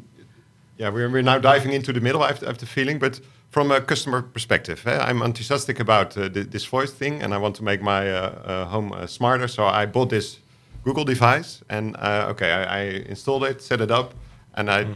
yeah 0.81 0.93
we're, 0.95 1.11
we're 1.15 1.23
now 1.33 1.39
diving 1.53 1.73
into 1.75 1.93
the 1.93 2.01
middle. 2.01 2.23
I 2.23 2.29
have, 2.29 2.43
I 2.43 2.47
have 2.47 2.59
the 2.59 2.67
feeling, 2.67 2.99
but 3.01 3.21
from 3.51 3.71
a 3.71 3.81
customer 3.81 4.23
perspective, 4.23 4.79
eh, 4.87 5.11
I'm 5.11 5.23
enthusiastic 5.23 5.81
about 5.81 6.17
uh, 6.17 6.29
thi- 6.35 6.49
this 6.51 6.65
voice 6.71 6.93
thing, 6.99 7.23
and 7.23 7.33
I 7.35 7.39
want 7.39 7.55
to 7.57 7.63
make 7.65 7.81
my 7.83 8.03
uh, 8.11 8.17
uh, 8.21 8.65
home 8.75 8.93
uh, 8.93 9.07
smarter. 9.07 9.49
So 9.49 9.63
I 9.83 9.87
bought 9.87 10.09
this 10.09 10.39
Google 10.85 11.05
device, 11.05 11.63
and 11.69 11.97
uh, 11.97 12.31
okay, 12.33 12.51
I, 12.51 12.81
I 12.81 12.83
installed 13.11 13.45
it, 13.51 13.63
set 13.63 13.81
it 13.81 13.91
up, 13.91 14.15
and 14.55 14.69
I 14.71 14.87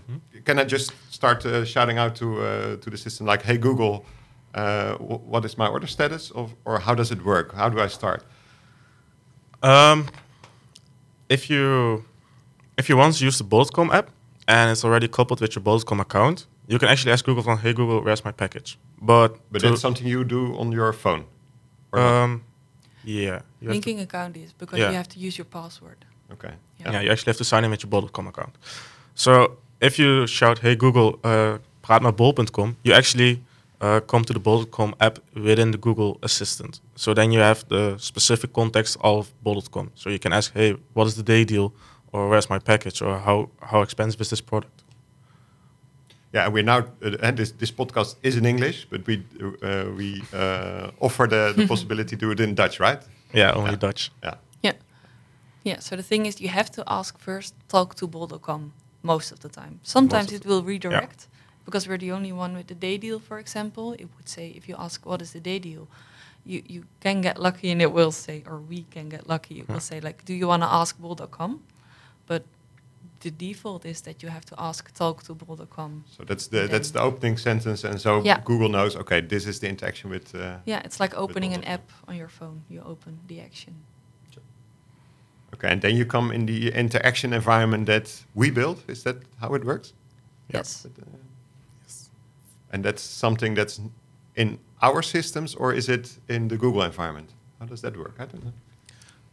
can 0.45 0.59
I 0.59 0.65
just 0.65 0.93
start 1.11 1.45
uh, 1.45 1.65
shouting 1.65 1.99
out 1.99 2.15
to 2.17 2.27
uh, 2.27 2.77
to 2.81 2.91
the 2.91 2.97
system 2.97 3.27
like, 3.31 3.43
"Hey 3.45 3.59
Google, 3.59 4.05
uh, 4.55 4.95
what 5.33 5.45
is 5.45 5.57
my 5.59 5.67
order 5.67 5.87
status?" 5.87 6.31
Of, 6.31 6.55
or 6.65 6.79
how 6.81 6.95
does 6.95 7.11
it 7.11 7.25
work? 7.25 7.55
How 7.55 7.69
do 7.69 7.81
I 7.81 7.89
start? 7.89 8.25
Um, 9.63 10.07
if 11.29 11.51
you 11.51 12.05
if 12.77 12.89
you 12.89 12.97
once 12.97 13.21
use 13.21 13.39
the 13.39 13.45
bol.com 13.45 13.91
app 13.91 14.11
and 14.47 14.71
it's 14.71 14.85
already 14.85 15.09
coupled 15.09 15.41
with 15.41 15.55
your 15.57 15.63
bol.com 15.63 16.01
account, 16.01 16.47
you 16.69 16.79
can 16.79 16.89
actually 16.89 17.13
ask 17.13 17.25
Google 17.25 17.43
from, 17.43 17.59
"Hey 17.59 17.73
Google, 17.73 18.01
where's 18.03 18.25
my 18.25 18.33
package?" 18.33 18.79
But 19.01 19.29
But 19.53 19.63
that's 19.63 19.81
something 19.81 20.07
you 20.07 20.25
do 20.25 20.57
on 20.59 20.73
your 20.73 20.93
phone. 20.93 21.25
um, 21.93 22.43
yeah, 23.05 23.41
you 23.61 23.71
Linking 23.71 24.01
account 24.01 24.37
is 24.37 24.53
because 24.53 24.79
Yeah. 24.79 24.91
you 24.91 24.97
have 24.97 25.09
to 25.09 25.19
use 25.19 25.39
your 25.39 25.45
password. 25.47 26.05
okay. 26.33 26.53
Yeah. 26.79 26.93
yeah. 26.93 27.01
you 27.05 27.11
actually 27.11 27.31
have 27.31 27.39
to 27.39 27.45
sign 27.45 27.65
in 27.65 27.71
with 27.71 27.83
your 27.83 27.91
bol.com 27.91 28.27
account. 28.29 28.55
So 29.15 29.57
if 29.81 29.99
you 29.99 30.27
shout, 30.27 30.59
"Hey 30.61 30.77
Google, 30.77 31.19
uh, 31.25 31.59
praat 31.83 32.03
met 32.03 32.17
Bol.com," 32.17 32.77
you 32.85 32.93
actually 32.95 33.43
uh, 33.81 34.01
come 34.01 34.25
to 34.25 34.33
the 34.33 34.41
bol.com 34.41 34.95
app 35.01 35.19
within 35.35 35.71
the 35.71 35.79
Google 35.79 36.19
Assistant. 36.23 36.81
So 36.97 37.15
then 37.15 37.33
you 37.33 37.41
have 37.41 37.65
the 37.69 37.97
specific 37.99 38.53
context 38.53 38.97
of 39.01 39.33
bol.com. 39.43 39.91
So 39.95 40.11
you 40.11 40.19
can 40.19 40.33
ask, 40.33 40.53
"Hey, 40.55 40.77
what 40.95 41.07
is 41.07 41.15
the 41.15 41.23
day 41.23 41.45
deal?" 41.45 41.73
or 42.13 42.29
"Where's 42.29 42.49
my 42.51 42.59
package?" 42.59 43.03
or 43.03 43.19
"How 43.19 43.49
how 43.61 43.83
expensive 43.83 44.21
is 44.21 44.29
this 44.29 44.41
product?" 44.43 44.85
Yeah, 46.35 46.45
and 46.45 46.53
we're 46.55 46.65
now 46.65 46.79
uh, 47.03 47.17
and 47.23 47.37
this 47.37 47.53
this 47.53 47.73
podcast 47.73 48.17
is 48.23 48.37
in 48.37 48.45
English, 48.45 48.87
but 48.91 49.07
we 49.07 49.23
uh, 49.63 49.85
we 49.97 50.23
uh, 50.33 50.91
offer 51.01 51.27
the, 51.29 51.53
the 51.57 51.67
possibility 51.73 52.17
to 52.17 52.27
do 52.27 52.31
it 52.33 52.41
in 52.41 52.55
Dutch, 52.55 52.81
right? 52.81 53.03
Yeah, 53.35 53.53
only 53.57 53.71
Yeah. 53.71 53.77
Dutch. 53.79 54.11
Yeah. 54.23 54.35
Yeah. 54.63 54.73
Yeah. 55.65 55.81
So 55.81 55.97
the 55.97 56.03
thing 56.03 56.27
is, 56.27 56.41
you 56.41 56.49
have 56.49 56.71
to 56.71 56.83
ask 56.87 57.19
first, 57.19 57.55
talk 57.69 57.95
to 57.95 58.07
bol.com 58.07 58.73
most 59.03 59.33
of 59.33 59.39
the 59.39 59.49
time. 59.49 59.81
Sometimes 59.83 60.33
of 60.33 60.35
it 60.41 60.47
will 60.47 60.63
redirect 60.63 61.29
because 61.69 61.87
we're 61.87 61.99
the 61.99 62.13
only 62.13 62.33
one 62.33 62.55
with 62.57 62.69
the 62.69 62.75
day 62.75 62.97
deal, 62.97 63.19
for 63.19 63.39
example. 63.39 63.93
It 63.93 64.09
would 64.17 64.27
say, 64.27 64.55
if 64.57 64.71
you 64.71 64.75
ask 64.79 65.05
what 65.05 65.21
is 65.21 65.33
the 65.33 65.41
day 65.41 65.59
deal, 65.59 65.87
you, 66.47 66.63
you 66.67 66.85
can 67.01 67.21
get 67.21 67.39
lucky 67.39 67.71
and 67.71 67.83
it 67.83 67.93
will 67.93 68.11
say, 68.11 68.43
or 68.47 68.57
we 68.57 68.87
can 68.91 69.11
get 69.11 69.29
lucky, 69.29 69.61
it 69.61 69.69
will 69.69 69.81
say, 69.81 70.01
like, 70.01 70.25
do 70.25 70.33
you 70.33 70.49
want 70.49 70.63
to 70.63 70.69
ask 70.73 70.99
bol.com? 70.99 71.61
But 72.27 72.45
the 73.21 73.31
default 73.31 73.85
is 73.85 74.01
that 74.01 74.23
you 74.23 74.31
have 74.31 74.47
to 74.47 74.55
ask, 74.59 74.91
talk 74.95 75.23
to 75.25 75.35
bol.com. 75.35 76.05
So 76.17 76.25
that's 76.25 76.47
the 76.47 76.69
that's 76.69 76.91
the 76.91 77.03
opening 77.03 77.37
sentence, 77.37 77.85
and 77.85 78.01
so 78.01 78.23
Yeah. 78.25 78.41
Google 78.45 78.71
knows. 78.71 78.97
Okay, 78.97 79.21
this 79.21 79.47
is 79.47 79.59
the 79.61 79.69
interaction 79.69 80.11
with. 80.11 80.35
Uh, 80.35 80.57
Yeah, 80.65 80.81
it's 80.87 80.99
like 81.01 81.15
opening 81.19 81.53
an 81.55 81.65
app 81.65 81.91
on 82.09 82.17
your 82.17 82.29
phone. 82.29 82.63
You 82.71 82.83
open 82.93 83.19
the 83.29 83.41
action. 83.41 83.75
Okay, 85.55 85.73
and 85.73 85.81
then 85.81 85.97
you 85.97 86.07
come 86.07 86.35
in 86.35 86.47
the 86.47 86.73
interaction 86.73 87.33
environment 87.33 87.87
that 87.87 88.25
we 88.35 88.51
built. 88.51 88.79
Is 88.89 89.03
that 89.03 89.17
how 89.41 89.55
it 89.55 89.65
works? 89.65 89.93
Yes. 90.55 90.87
But, 90.87 91.03
uh, 91.03 91.28
And 92.73 92.85
that's 92.85 93.03
something 93.03 93.55
that's 93.55 93.81
in 94.35 94.59
our 94.83 95.03
systems, 95.03 95.55
or 95.55 95.73
is 95.75 95.89
it 95.89 96.19
in 96.29 96.49
the 96.49 96.57
Google 96.57 96.83
environment? 96.83 97.31
How 97.59 97.67
does 97.67 97.81
that 97.83 97.97
work? 97.97 98.15
I 98.19 98.27
don't 98.27 98.45
know. 98.45 98.53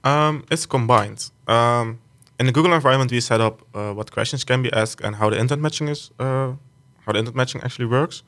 Um, 0.10 0.46
it's 0.51 0.65
combined. 0.65 1.32
Um, 1.48 2.00
in 2.39 2.46
the 2.46 2.51
Google 2.51 2.74
environment, 2.74 3.12
we 3.12 3.22
set 3.22 3.42
up 3.42 3.62
uh, 3.74 3.94
what 3.94 4.12
questions 4.12 4.44
can 4.44 4.62
be 4.62 4.72
asked 4.74 5.01
and 5.01 5.15
how 5.15 5.30
the 5.30 5.38
intent 5.38 5.62
matching 5.62 5.88
is, 5.88 6.12
uh, 6.20 6.54
how 7.06 7.12
the 7.12 7.20
intent 7.20 7.36
matching 7.36 7.62
actually 7.62 7.86
works. 7.86 8.24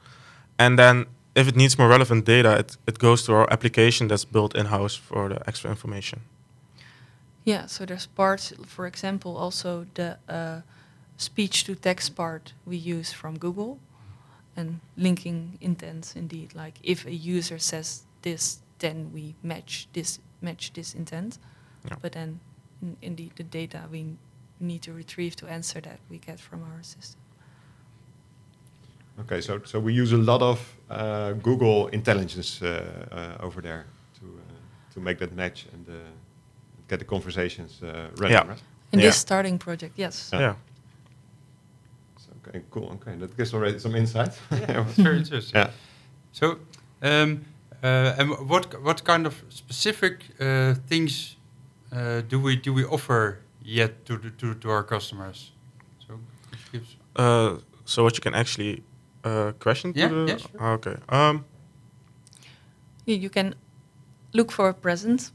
And 0.58 0.78
then, 0.78 1.06
if 1.36 1.48
it 1.48 1.56
needs 1.56 1.78
more 1.78 1.88
relevant 1.88 2.26
data, 2.26 2.58
it, 2.60 2.78
it 2.88 3.00
goes 3.00 3.24
to 3.26 3.34
our 3.34 3.52
application 3.52 4.08
that's 4.08 4.26
built 4.26 4.56
in 4.56 4.68
house 4.68 4.96
for 4.96 5.30
the 5.30 5.48
extra 5.48 5.70
information. 5.70 6.22
Yeah, 7.44 7.68
so 7.68 7.86
there's 7.86 8.08
parts, 8.08 8.54
for 8.66 8.88
example, 8.88 9.38
also 9.38 9.86
the 9.94 10.18
uh, 10.28 10.62
speech 11.18 11.64
to 11.66 11.76
text 11.76 12.16
part 12.16 12.54
we 12.66 12.78
use 12.78 13.14
from 13.14 13.38
Google. 13.38 13.80
And 14.58 14.80
linking 14.98 15.58
intents 15.62 16.16
indeed. 16.16 16.54
Like 16.56 16.80
if 16.84 17.06
a 17.06 17.14
user 17.14 17.60
says 17.60 18.04
this, 18.22 18.60
then 18.80 19.12
we 19.14 19.36
match 19.44 19.88
this 19.94 20.20
match 20.42 20.72
this 20.74 20.94
intent. 20.96 21.40
Yeah. 21.88 21.98
But 22.02 22.12
then, 22.12 22.40
in, 22.82 22.98
indeed, 23.02 23.32
the 23.36 23.44
data 23.44 23.84
we 23.92 24.18
need 24.60 24.82
to 24.82 24.94
retrieve 24.94 25.36
to 25.36 25.48
answer 25.48 25.82
that 25.82 26.00
we 26.10 26.18
get 26.18 26.40
from 26.40 26.64
our 26.64 26.84
system. 26.84 27.22
Okay, 29.20 29.42
so 29.42 29.62
so 29.66 29.80
we 29.80 29.94
use 29.94 30.12
a 30.14 30.18
lot 30.18 30.42
of 30.42 30.60
uh, 30.90 31.32
Google 31.42 31.88
intelligence 31.92 32.62
uh, 32.62 32.68
uh, 33.40 33.46
over 33.46 33.62
there 33.62 33.86
to 34.20 34.26
uh, 34.26 34.94
to 34.94 35.00
make 35.00 35.18
that 35.20 35.36
match 35.36 35.68
and 35.74 35.88
uh, 35.90 35.94
get 36.88 37.00
the 37.00 37.06
conversations 37.06 37.82
uh, 37.84 38.10
running. 38.18 38.38
Yeah. 38.38 38.48
Right? 38.48 38.64
In 38.92 39.00
Yeah. 39.00 39.08
this 39.08 39.18
starting 39.18 39.60
project, 39.60 39.94
yes. 39.98 40.30
Yeah. 40.34 40.56
Yeah. 42.54 42.60
Okay, 42.60 42.66
cool. 42.72 42.90
Okay, 42.94 43.16
that 43.20 43.38
gives 43.38 43.54
already 43.54 43.80
some 43.80 43.98
insight. 43.98 44.32
It's 44.52 44.98
very 44.98 45.18
interesting. 45.18 45.56
yeah. 45.62 45.72
So, 46.32 46.58
um, 47.02 47.42
uh, 47.84 48.16
and 48.20 48.30
what 48.50 48.82
what 48.84 49.04
kind 49.04 49.26
of 49.28 49.34
specific 49.50 50.14
uh, 50.40 50.74
things 50.90 51.38
uh, 51.92 52.22
do 52.30 52.40
we 52.44 52.56
do 52.56 52.74
we 52.74 52.84
offer 52.86 53.38
yet 53.66 54.06
to 54.06 54.18
the, 54.18 54.30
to 54.30 54.54
to 54.54 54.70
our 54.70 54.84
customers? 54.84 55.52
So, 56.08 56.14
could 56.52 56.60
you 56.74 56.82
Uh, 57.16 57.58
so 57.86 58.04
what 58.04 58.14
you 58.16 58.22
can 58.22 58.34
actually 58.36 58.84
uh, 59.26 59.52
question 59.60 59.94
Yeah, 59.96 60.10
to 60.10 60.16
the 60.16 60.32
yeah, 60.32 60.38
sure. 60.38 60.74
okay. 60.74 60.96
Um, 61.10 61.44
You 63.06 63.16
you 63.16 63.30
can 63.30 63.56
look 64.34 64.52
for 64.52 64.70
a 64.70 64.74
present, 64.74 65.32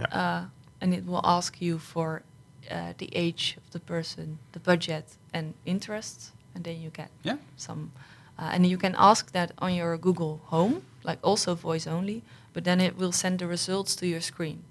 Yeah. 0.00 0.06
uh, 0.12 0.44
and 0.80 0.94
it 0.94 1.04
will 1.06 1.20
ask 1.24 1.62
you 1.62 1.78
for 1.78 2.22
uh, 2.70 2.92
the 2.98 3.08
age 3.12 3.56
of 3.56 3.70
the 3.70 3.78
person, 3.80 4.38
the 4.52 4.60
budget, 4.60 5.18
and 5.32 5.54
interests, 5.64 6.32
and 6.56 6.64
then 6.64 6.80
you 6.80 6.90
get 6.90 7.10
yeah. 7.22 7.36
some. 7.56 7.92
Uh, 8.38 8.50
and 8.52 8.66
you 8.66 8.78
can 8.78 8.94
ask 8.98 9.32
that 9.32 9.52
on 9.58 9.74
your 9.74 9.96
Google 9.98 10.40
Home, 10.46 10.82
like 11.04 11.18
also 11.22 11.54
voice 11.54 11.86
only, 11.86 12.22
but 12.52 12.64
then 12.64 12.80
it 12.80 12.96
will 12.96 13.12
send 13.12 13.38
the 13.38 13.46
results 13.46 13.94
to 13.96 14.06
your 14.06 14.20
screen. 14.20 14.64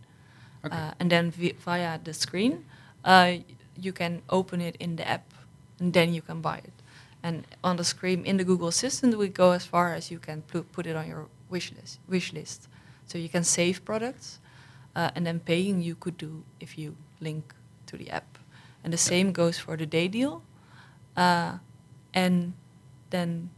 Okay. 0.66 0.76
Uh, 0.76 0.92
and 1.00 1.10
then 1.12 1.32
vi- 1.32 1.56
via 1.60 2.00
the 2.04 2.14
screen, 2.14 2.66
uh, 3.04 3.34
you 3.80 3.94
can 3.94 4.22
open 4.30 4.62
it 4.62 4.76
in 4.80 4.96
the 4.96 5.08
app, 5.08 5.34
and 5.80 5.94
then 5.94 6.14
you 6.14 6.22
can 6.22 6.42
buy 6.42 6.58
it. 6.58 6.74
And 7.24 7.46
on 7.64 7.78
the 7.78 7.84
screen 7.84 8.26
in 8.26 8.38
the 8.38 8.44
Google 8.44 8.68
Assistant, 8.68 9.18
we 9.18 9.30
go 9.30 9.52
as 9.52 9.66
far 9.66 9.94
as 9.94 10.12
you 10.12 10.20
can 10.20 10.42
put, 10.42 10.72
put 10.72 10.86
it 10.86 10.96
on 10.96 11.08
your 11.08 11.28
wish 11.50 11.72
list. 11.72 12.00
Wish 12.08 12.34
list. 12.34 12.68
So 13.06 13.18
you 13.18 13.30
can 13.30 13.44
save 13.44 13.86
products, 13.86 14.40
uh, 14.96 15.12
and 15.16 15.26
then 15.26 15.40
paying 15.40 15.82
you 15.82 15.96
could 15.96 16.18
do 16.18 16.44
if 16.60 16.78
you 16.78 16.96
link 17.20 17.54
to 17.88 17.98
the 17.98 18.10
app. 18.10 18.38
And 18.84 18.94
the 18.94 18.98
same 18.98 19.32
goes 19.32 19.58
for 19.58 19.76
the 19.78 19.86
day 19.88 20.08
deal, 20.08 20.44
uh, 21.18 21.58
and 22.16 22.54
then 23.10 23.50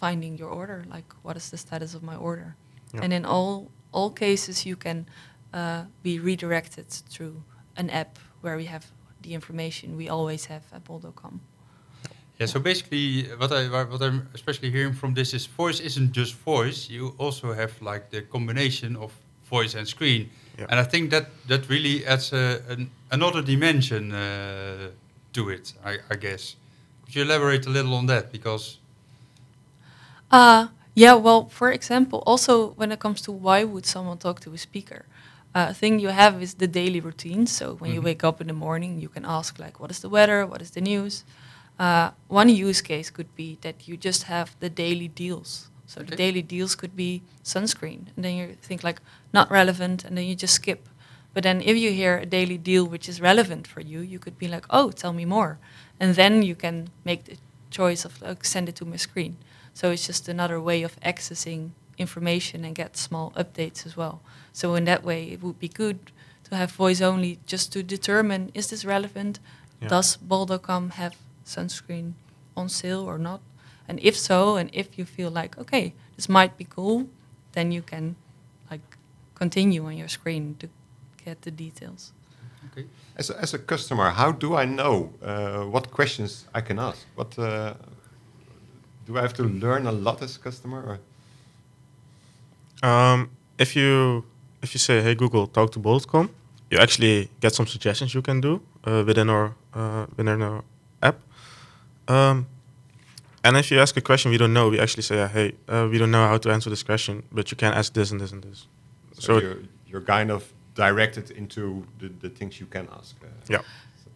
finding 0.00 0.38
your 0.38 0.48
order, 0.48 0.84
like 0.94 1.12
what 1.22 1.36
is 1.36 1.50
the 1.50 1.56
status 1.56 1.94
of 1.94 2.02
my 2.02 2.16
order. 2.16 2.54
Yeah. 2.94 3.02
And 3.04 3.12
in 3.12 3.24
all 3.24 3.70
all 3.92 4.10
cases, 4.10 4.64
you 4.64 4.76
can 4.76 5.06
uh, 5.52 5.84
be 6.02 6.18
redirected 6.18 6.86
through 7.10 7.42
an 7.76 7.90
app 7.90 8.18
where 8.42 8.56
we 8.56 8.66
have 8.66 8.84
the 9.22 9.34
information 9.34 9.96
we 9.96 10.08
always 10.08 10.46
have 10.46 10.62
at 10.72 10.84
bol.com. 10.84 11.40
Yeah, 12.38 12.46
so 12.48 12.60
basically, 12.60 13.22
what 13.38 13.50
I 13.52 13.68
what 13.68 14.02
I'm 14.02 14.28
especially 14.34 14.70
hearing 14.70 14.94
from 14.94 15.14
this 15.14 15.32
is 15.32 15.46
voice 15.46 15.80
isn't 15.80 16.12
just 16.12 16.34
voice. 16.44 16.90
You 16.90 17.14
also 17.18 17.52
have 17.54 17.72
like 17.80 18.10
the 18.10 18.22
combination 18.22 18.96
of 18.96 19.12
voice 19.50 19.74
and 19.78 19.88
screen, 19.88 20.28
Yeah. 20.58 20.66
and 20.70 20.80
I 20.80 20.84
think 20.84 21.10
that 21.10 21.26
that 21.48 21.68
really 21.68 22.04
adds 22.06 22.32
a, 22.32 22.60
an, 22.68 22.90
another 23.10 23.42
dimension 23.42 24.12
uh, 24.12 24.90
to 25.32 25.48
it. 25.50 25.74
I, 25.84 25.98
I 26.10 26.16
guess. 26.16 26.56
Could 27.06 27.14
you 27.16 27.22
elaborate 27.22 27.66
a 27.66 27.70
little 27.70 27.94
on 27.94 28.06
that? 28.06 28.30
Because 28.32 28.78
Uh, 30.30 30.68
yeah, 30.94 31.14
well, 31.14 31.48
for 31.48 31.70
example, 31.70 32.22
also 32.26 32.70
when 32.72 32.90
it 32.92 32.98
comes 33.00 33.20
to 33.22 33.32
why 33.32 33.64
would 33.64 33.86
someone 33.86 34.18
talk 34.18 34.40
to 34.40 34.52
a 34.52 34.58
speaker, 34.58 35.06
uh, 35.54 35.72
thing 35.72 35.98
you 35.98 36.08
have 36.08 36.42
is 36.42 36.54
the 36.54 36.66
daily 36.66 37.00
routine. 37.00 37.46
So 37.46 37.74
when 37.76 37.92
you 37.92 38.00
Mhm. 38.00 38.04
wake 38.04 38.24
up 38.24 38.40
in 38.40 38.46
the 38.48 38.52
morning, 38.52 39.00
you 39.00 39.08
can 39.08 39.24
ask 39.24 39.58
like, 39.58 39.78
what 39.80 39.90
is 39.90 40.00
the 40.00 40.08
weather? 40.08 40.46
What 40.46 40.60
is 40.62 40.70
the 40.70 40.80
news? 40.80 41.24
Uh, 41.78 42.10
one 42.28 42.48
use 42.48 42.80
case 42.80 43.10
could 43.10 43.34
be 43.36 43.58
that 43.60 43.86
you 43.86 43.96
just 43.96 44.24
have 44.24 44.56
the 44.60 44.70
daily 44.70 45.08
deals. 45.08 45.68
So 45.86 46.02
the 46.02 46.16
daily 46.16 46.42
deals 46.42 46.74
could 46.74 46.96
be 46.96 47.22
sunscreen, 47.44 48.08
and 48.16 48.24
then 48.24 48.34
you 48.36 48.56
think 48.60 48.82
like 48.82 49.00
not 49.32 49.50
relevant, 49.50 50.04
and 50.04 50.16
then 50.16 50.24
you 50.26 50.34
just 50.34 50.54
skip. 50.54 50.88
But 51.34 51.42
then 51.42 51.60
if 51.60 51.76
you 51.76 51.92
hear 51.92 52.18
a 52.18 52.26
daily 52.26 52.58
deal 52.58 52.84
which 52.86 53.08
is 53.08 53.20
relevant 53.20 53.66
for 53.66 53.80
you, 53.80 54.00
you 54.00 54.18
could 54.18 54.38
be 54.38 54.48
like, 54.48 54.64
oh, 54.70 54.90
tell 54.90 55.12
me 55.12 55.24
more, 55.26 55.58
and 55.98 56.14
then 56.14 56.42
you 56.42 56.54
can 56.54 56.90
make 57.04 57.24
the 57.24 57.36
choice 57.70 58.04
of 58.04 58.20
like, 58.22 58.44
send 58.44 58.68
it 58.68 58.76
to 58.76 58.84
my 58.84 58.96
screen. 58.96 59.36
So 59.74 59.90
it's 59.90 60.06
just 60.06 60.28
another 60.28 60.60
way 60.60 60.82
of 60.82 60.98
accessing 61.00 61.70
information 61.98 62.64
and 62.64 62.74
get 62.74 62.96
small 62.96 63.32
updates 63.36 63.86
as 63.86 63.96
well. 63.96 64.20
So 64.52 64.74
in 64.74 64.84
that 64.84 65.04
way, 65.04 65.24
it 65.32 65.42
would 65.42 65.58
be 65.58 65.68
good 65.68 65.98
to 66.44 66.56
have 66.56 66.72
voice 66.72 67.00
only 67.00 67.38
just 67.46 67.72
to 67.72 67.82
determine 67.82 68.50
is 68.54 68.70
this 68.70 68.84
relevant? 68.84 69.38
Yeah. 69.80 69.88
Does 69.88 70.16
bol.com 70.16 70.90
have 70.90 71.16
sunscreen 71.44 72.12
on 72.56 72.68
sale 72.68 73.04
or 73.04 73.18
not? 73.18 73.40
And 73.88 74.00
if 74.02 74.16
so, 74.16 74.56
and 74.56 74.70
if 74.72 74.98
you 74.98 75.04
feel 75.04 75.30
like 75.30 75.58
okay, 75.58 75.92
this 76.16 76.28
might 76.28 76.56
be 76.56 76.64
cool, 76.64 77.08
then 77.52 77.72
you 77.72 77.82
can 77.82 78.16
like 78.70 78.96
continue 79.34 79.84
on 79.86 79.96
your 79.96 80.08
screen 80.08 80.56
to 80.60 80.68
get 81.24 81.42
the 81.42 81.50
details. 81.50 82.12
Okay, 82.76 82.86
As 83.16 83.30
a, 83.30 83.40
as 83.40 83.54
a 83.54 83.58
customer, 83.58 84.10
how 84.10 84.32
do 84.32 84.54
I 84.54 84.66
know 84.66 85.10
uh, 85.22 85.64
what 85.64 85.90
questions 85.90 86.44
I 86.54 86.60
can 86.60 86.78
ask? 86.78 87.06
What 87.14 87.38
uh, 87.38 87.74
do 89.06 89.16
I 89.16 89.22
have 89.22 89.32
to 89.34 89.44
learn 89.44 89.86
a 89.86 89.92
lot 89.92 90.22
as 90.22 90.36
a 90.36 90.38
customer? 90.40 90.82
Or? 90.82 90.98
Um, 92.88 93.30
if 93.58 93.74
you 93.76 94.24
if 94.62 94.74
you 94.74 94.78
say, 94.78 95.00
"Hey 95.02 95.14
Google, 95.14 95.46
talk 95.46 95.70
to 95.72 95.78
bol.com," 95.78 96.28
you 96.70 96.78
actually 96.78 97.28
get 97.40 97.54
some 97.54 97.66
suggestions 97.66 98.12
you 98.14 98.22
can 98.22 98.40
do 98.40 98.60
uh, 98.84 99.02
within 99.06 99.30
our 99.30 99.54
uh, 99.74 100.06
within 100.16 100.42
our 100.42 100.62
app. 101.02 101.16
Um, 102.08 102.46
and 103.44 103.56
if 103.56 103.70
you 103.70 103.80
ask 103.80 103.96
a 103.96 104.00
question 104.00 104.30
we 104.30 104.38
don't 104.38 104.52
know, 104.52 104.68
we 104.68 104.78
actually 104.78 105.02
say, 105.04 105.26
"Hey, 105.28 105.52
uh, 105.68 105.88
we 105.90 105.98
don't 105.98 106.10
know 106.10 106.26
how 106.28 106.38
to 106.38 106.50
answer 106.50 106.70
this 106.70 106.82
question, 106.82 107.22
but 107.32 107.50
you 107.50 107.56
can 107.56 107.72
ask 107.72 107.92
this 107.94 108.10
and 108.10 108.20
this 108.20 108.32
and 108.32 108.42
this." 108.42 108.66
So, 109.14 109.20
So- 109.22 109.38
you're, 109.40 109.58
you're 109.88 110.02
kind 110.02 110.30
of 110.30 110.42
directed 110.76 111.30
into 111.30 111.84
the, 111.98 112.08
the 112.20 112.28
things 112.28 112.60
you 112.60 112.66
can 112.66 112.88
ask. 112.98 113.16
Uh, 113.22 113.26
Yeah. 113.48 113.62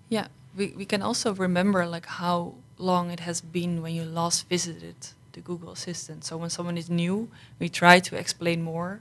Yeah, 0.08 0.26
we, 0.56 0.74
we 0.76 0.84
can 0.84 1.02
also 1.02 1.32
remember 1.34 1.86
like 1.86 2.06
how 2.06 2.54
long 2.78 3.10
it 3.10 3.20
has 3.20 3.40
been 3.40 3.82
when 3.82 3.94
you 3.94 4.04
last 4.04 4.48
visited 4.48 4.96
the 5.32 5.40
Google 5.40 5.70
Assistant. 5.72 6.24
So 6.24 6.36
when 6.36 6.50
someone 6.50 6.76
is 6.78 6.90
new, 6.90 7.28
we 7.60 7.68
try 7.68 8.00
to 8.00 8.16
explain 8.16 8.62
more, 8.62 9.00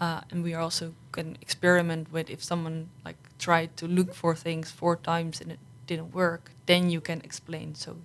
uh, 0.00 0.20
and 0.30 0.42
we 0.42 0.54
also 0.54 0.92
can 1.12 1.36
experiment 1.40 2.12
with 2.12 2.28
if 2.30 2.42
someone 2.42 2.88
like 3.04 3.16
tried 3.38 3.76
to 3.76 3.86
look 3.86 4.14
for 4.14 4.34
things 4.34 4.70
four 4.70 4.96
times 4.96 5.40
and 5.40 5.52
it 5.52 5.58
didn't 5.86 6.12
work, 6.14 6.50
then 6.66 6.90
you 6.90 7.00
can 7.00 7.20
explain. 7.22 7.74
So 7.74 7.96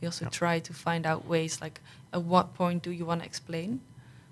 we 0.00 0.06
also 0.06 0.24
Yeah. 0.26 0.30
try 0.38 0.60
to 0.60 0.72
find 0.74 1.06
out 1.06 1.26
ways 1.26 1.60
like 1.62 1.80
at 2.12 2.22
what 2.22 2.54
point 2.54 2.82
do 2.82 2.90
you 2.90 3.06
want 3.06 3.20
to 3.22 3.26
explain, 3.26 3.80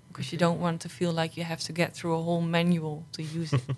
because 0.07 0.31
you 0.31 0.37
don't 0.37 0.59
want 0.61 0.81
to 0.81 0.89
feel 0.89 1.11
like 1.11 1.35
you 1.39 1.43
have 1.45 1.61
to 1.61 1.73
get 1.73 1.93
through 1.95 2.13
a 2.19 2.21
whole 2.23 2.41
manual 2.41 3.03
to 3.13 3.21
use 3.23 3.53
it. 3.53 3.63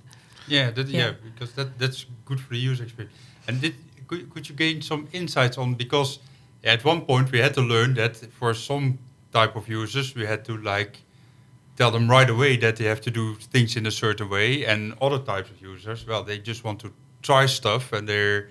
yeah, 0.48 0.72
that, 0.72 0.88
yeah, 0.88 1.00
Yeah. 1.00 1.14
because 1.24 1.54
that 1.54 1.78
that's 1.80 2.06
good 2.26 2.40
for 2.40 2.54
the 2.54 2.60
user 2.60 2.84
experience. 2.84 3.16
And 3.48 3.62
did 3.62 3.76
could, 4.08 4.30
could 4.30 4.48
you 4.50 4.56
gain 4.56 4.82
some 4.82 5.08
insights 5.12 5.58
on 5.58 5.74
because 5.76 6.20
at 6.64 6.84
one 6.86 7.02
point 7.02 7.32
we 7.32 7.40
had 7.40 7.54
to 7.54 7.62
learn 7.62 7.94
that 7.96 8.16
for 8.40 8.54
some 8.54 8.98
type 9.34 9.56
of 9.56 9.68
users 9.68 10.16
we 10.16 10.26
had 10.26 10.44
to 10.46 10.58
like 10.58 11.00
tell 11.78 11.92
them 11.92 12.10
right 12.10 12.30
away 12.30 12.58
that 12.58 12.76
they 12.78 12.86
have 12.86 13.02
to 13.02 13.12
do 13.12 13.36
things 13.36 13.76
in 13.76 13.86
a 13.86 13.92
certain 13.92 14.30
way, 14.30 14.66
and 14.66 14.94
other 15.02 15.20
types 15.20 15.50
of 15.52 15.62
users, 15.62 16.08
well, 16.08 16.24
they 16.24 16.40
just 16.40 16.64
want 16.64 16.80
to 16.80 16.92
try 17.22 17.46
stuff 17.46 17.94
and 17.94 18.08
they're 18.10 18.50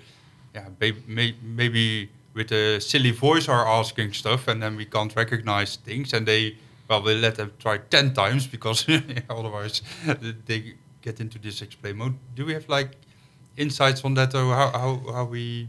yeah 0.54 0.68
may, 0.80 0.92
may, 1.06 1.34
maybe 1.42 2.08
with 2.34 2.52
a 2.52 2.80
silly 2.80 3.10
voice 3.12 3.48
are 3.48 3.66
asking 3.66 4.12
stuff, 4.12 4.46
and 4.48 4.62
then 4.62 4.76
we 4.76 4.84
can't 4.84 5.14
recognize 5.16 5.76
things, 5.76 6.12
and 6.12 6.26
they 6.26 6.56
well 6.88 7.02
we 7.02 7.14
let 7.14 7.34
them 7.36 7.50
try 7.58 7.78
ten 7.78 8.12
times 8.14 8.46
because 8.46 8.86
otherwise 9.30 9.82
they 10.46 10.74
get 11.06 11.20
into 11.20 11.38
this 11.38 11.62
explain 11.62 11.96
mode. 11.96 12.14
Do 12.34 12.44
we 12.44 12.52
have 12.58 12.68
like 12.68 12.90
insights 13.56 14.04
on 14.04 14.14
that, 14.14 14.34
or 14.34 14.54
how, 14.60 14.68
how, 14.82 14.92
how 15.16 15.24
we 15.24 15.68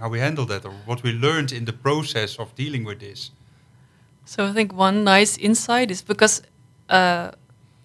how 0.00 0.08
we 0.08 0.18
handle 0.26 0.46
that, 0.46 0.64
or 0.64 0.72
what 0.86 1.02
we 1.02 1.12
learned 1.12 1.52
in 1.52 1.64
the 1.64 1.72
process 1.72 2.38
of 2.38 2.46
dealing 2.54 2.86
with 2.86 2.98
this? 3.00 3.30
So 4.24 4.46
I 4.50 4.52
think 4.52 4.72
one 4.72 5.04
nice 5.04 5.36
insight 5.38 5.90
is 5.90 6.02
because 6.02 6.42
uh, 6.88 7.30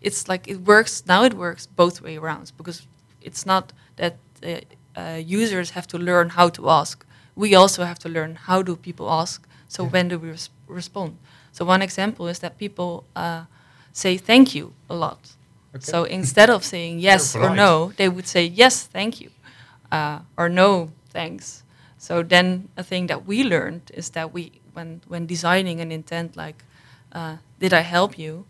it's 0.02 0.28
like 0.32 0.52
it 0.54 0.60
works 0.66 1.04
now. 1.08 1.26
It 1.26 1.34
works 1.34 1.68
both 1.68 2.02
way 2.02 2.18
around 2.18 2.52
because 2.58 2.88
it's 3.22 3.46
not 3.46 3.74
that 3.96 4.14
uh, 4.44 4.50
uh, 4.96 5.20
users 5.42 5.72
have 5.72 5.88
to 5.88 5.98
learn 5.98 6.30
how 6.30 6.50
to 6.50 6.70
ask. 6.70 7.06
We 7.36 7.56
also 7.56 7.84
have 7.84 8.00
to 8.00 8.10
learn 8.10 8.36
how 8.36 8.64
do 8.64 8.76
people 8.76 9.06
ask. 9.22 9.48
So 9.68 9.84
when 9.94 10.08
do 10.08 10.20
we 10.20 10.30
res- 10.30 10.50
respond? 10.68 11.18
So 11.52 11.66
one 11.66 11.82
example 11.84 12.30
is 12.30 12.40
that 12.40 12.58
people 12.58 13.04
uh, 13.16 13.44
say 13.92 14.18
thank 14.18 14.56
you 14.56 14.74
a 14.90 14.96
lot. 14.96 15.20
Okay. 15.76 15.84
So 15.92 16.06
instead 16.06 16.50
of 16.50 16.64
saying 16.64 17.00
yes 17.00 17.36
or 17.36 17.50
no, 17.56 17.92
they 17.98 18.08
would 18.08 18.28
say 18.28 18.46
yes, 18.46 18.84
thank 18.86 19.20
you, 19.20 19.30
uh, 19.92 20.20
or 20.38 20.48
no, 20.50 20.92
thanks. 21.10 21.64
So 21.98 22.24
then 22.24 22.70
a 22.78 22.84
thing 22.84 23.08
that 23.08 23.26
we 23.26 23.44
learned 23.44 23.92
is 23.94 24.12
that 24.12 24.34
we 24.34 24.52
when 24.74 25.02
when 25.08 25.26
designing 25.26 25.82
an 25.82 25.92
intent 25.92 26.38
like, 26.38 26.64
uh, 27.12 27.38
did 27.60 27.74
I 27.74 27.82
help 27.82 28.18
you? 28.18 28.46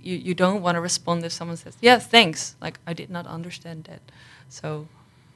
You 0.00 0.16
you 0.16 0.34
don't 0.34 0.62
want 0.62 0.76
to 0.76 0.80
respond 0.80 1.24
if 1.24 1.32
someone 1.32 1.56
says, 1.56 1.76
yeah, 1.80 1.98
thanks. 1.98 2.54
Like 2.60 2.78
I 2.86 2.92
did 2.92 3.10
not 3.10 3.26
understand 3.26 3.84
that. 3.84 4.02
So 4.48 4.86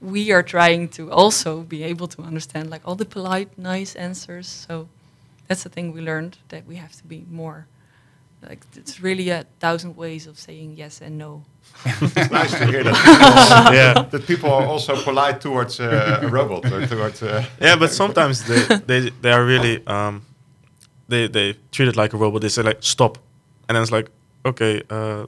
we 0.00 0.32
are 0.32 0.42
trying 0.42 0.88
to 0.90 1.10
also 1.10 1.62
be 1.62 1.82
able 1.82 2.08
to 2.08 2.22
understand 2.22 2.70
like 2.70 2.82
all 2.84 2.96
the 2.96 3.04
polite, 3.04 3.58
nice 3.58 3.94
answers. 3.96 4.48
So 4.48 4.88
that's 5.48 5.62
the 5.64 5.68
thing 5.70 5.92
we 5.92 6.00
learned 6.00 6.38
that 6.48 6.66
we 6.66 6.76
have 6.76 6.92
to 6.92 7.04
be 7.04 7.24
more 7.30 7.66
like 8.48 8.60
it's 8.76 9.00
really 9.00 9.30
a 9.30 9.44
thousand 9.60 9.96
ways 9.96 10.26
of 10.26 10.38
saying 10.38 10.74
yes 10.76 11.00
and 11.00 11.16
no. 11.18 11.42
it's 11.86 12.30
nice 12.30 12.50
to 12.58 12.66
hear 12.66 12.82
that 12.84 12.94
people, 12.94 13.74
yeah. 13.74 14.02
that 14.10 14.26
people 14.26 14.50
are 14.50 14.66
also 14.66 14.94
polite 15.02 15.40
towards 15.40 15.80
uh, 15.80 16.20
a 16.22 16.28
robot 16.28 16.64
or 16.72 16.86
towards. 16.86 17.22
Uh, 17.22 17.44
yeah, 17.60 17.76
but 17.76 17.90
sometimes 17.90 18.44
they, 18.44 18.62
they 18.86 19.10
they 19.22 19.32
are 19.32 19.44
really 19.44 19.80
um, 19.86 20.22
they 21.08 21.28
they 21.28 21.54
treat 21.70 21.88
it 21.88 21.96
like 21.96 22.12
a 22.14 22.18
robot. 22.18 22.40
They 22.42 22.48
say 22.50 22.62
like 22.62 22.78
stop, 22.80 23.18
and 23.68 23.76
then 23.76 23.82
it's 23.82 23.92
like 23.92 24.10
okay, 24.44 24.82
uh, 24.90 25.26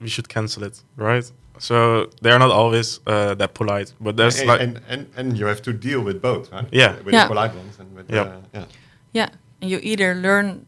we 0.00 0.08
should 0.08 0.28
cancel 0.28 0.62
it, 0.64 0.82
right? 0.96 1.32
So 1.58 2.06
they 2.22 2.30
are 2.30 2.38
not 2.38 2.50
always 2.50 3.00
uh, 3.06 3.34
that 3.34 3.54
polite, 3.54 3.92
but 4.00 4.16
there's 4.16 4.38
and, 4.40 4.48
like 4.48 4.60
and, 4.62 4.80
and 4.88 5.06
and 5.16 5.38
you 5.38 5.46
have 5.46 5.60
to 5.62 5.72
deal 5.72 6.00
with 6.00 6.20
both, 6.22 6.50
right? 6.52 6.66
Yeah. 6.72 6.96
with 7.04 7.14
Yeah. 7.14 7.24
the 7.24 7.34
polite 7.34 7.54
ones 7.54 7.78
and 7.80 7.94
with 7.96 8.10
Yep. 8.10 8.26
uh, 8.26 8.32
yeah. 8.54 8.64
Yeah, 9.12 9.28
and 9.60 9.70
you 9.70 9.78
either 9.82 10.14
learn, 10.14 10.66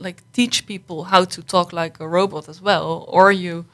like, 0.00 0.22
teach 0.32 0.66
people 0.66 1.04
how 1.04 1.24
to 1.24 1.42
talk 1.42 1.72
like 1.72 2.00
a 2.00 2.08
robot 2.08 2.48
as 2.48 2.60
well, 2.62 3.04
or 3.08 3.30
you, 3.32 3.64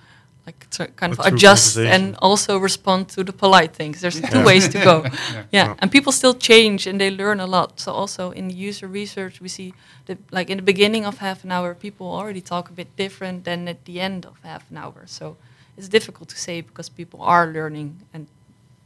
like, 0.46 0.66
kind 0.96 1.12
of 1.12 1.18
adjust 1.20 1.76
and 1.78 2.14
also 2.20 2.58
respond 2.58 3.08
to 3.10 3.24
the 3.24 3.32
polite 3.32 3.72
things. 3.74 4.00
There's 4.00 4.20
two 4.20 4.44
ways 4.44 4.68
to 4.68 4.78
go. 4.78 5.02
Yeah. 5.02 5.10
Yeah, 5.34 5.44
Yeah. 5.52 5.74
and 5.80 5.90
people 5.90 6.12
still 6.12 6.34
change 6.34 6.86
and 6.86 7.00
they 7.00 7.10
learn 7.10 7.40
a 7.40 7.46
lot. 7.46 7.80
So 7.80 7.92
also 7.92 8.30
in 8.32 8.50
user 8.50 8.86
research, 8.88 9.40
we 9.40 9.48
see 9.48 9.72
that, 10.06 10.18
like, 10.30 10.50
in 10.52 10.56
the 10.58 10.62
beginning 10.72 11.04
of 11.06 11.18
half 11.18 11.44
an 11.44 11.50
hour, 11.52 11.74
people 11.74 12.06
already 12.06 12.40
talk 12.40 12.68
a 12.70 12.72
bit 12.72 12.88
different 12.96 13.44
than 13.44 13.68
at 13.68 13.84
the 13.84 14.00
end 14.00 14.26
of 14.26 14.34
half 14.42 14.70
an 14.70 14.76
hour. 14.76 15.02
So 15.06 15.36
it's 15.76 15.88
difficult 15.88 16.28
to 16.30 16.36
say 16.38 16.60
because 16.62 16.88
people 16.88 17.20
are 17.22 17.46
learning 17.46 17.90
and 18.14 18.26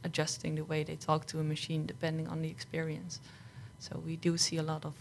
adjusting 0.03 0.55
the 0.55 0.63
way 0.63 0.83
they 0.83 0.95
talk 0.95 1.25
to 1.27 1.39
a 1.39 1.43
machine 1.43 1.85
depending 1.85 2.27
on 2.27 2.41
the 2.41 2.49
experience. 2.49 3.19
So 3.79 4.01
we 4.05 4.15
do 4.15 4.37
see 4.37 4.57
a 4.57 4.63
lot 4.63 4.83
of 4.85 4.93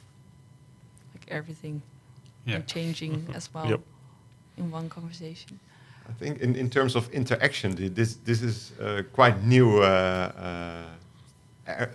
like 1.15 1.25
everything 1.29 1.83
Yeah. 2.47 2.61
changing 2.67 3.27
as 3.35 3.49
well 3.55 3.69
Yep. 3.69 3.81
in 4.57 4.71
one 4.71 4.89
conversation. 4.89 5.59
I 6.09 6.13
think 6.13 6.41
in, 6.41 6.57
in 6.57 6.71
terms 6.71 6.97
of 6.97 7.09
interaction, 7.13 7.75
this 7.95 8.17
this 8.25 8.43
is 8.43 8.73
uh, 8.81 9.03
quite 9.13 9.45
new 9.45 9.79
uh, 9.79 9.87
uh, 9.87 11.71
uh, 11.71 11.87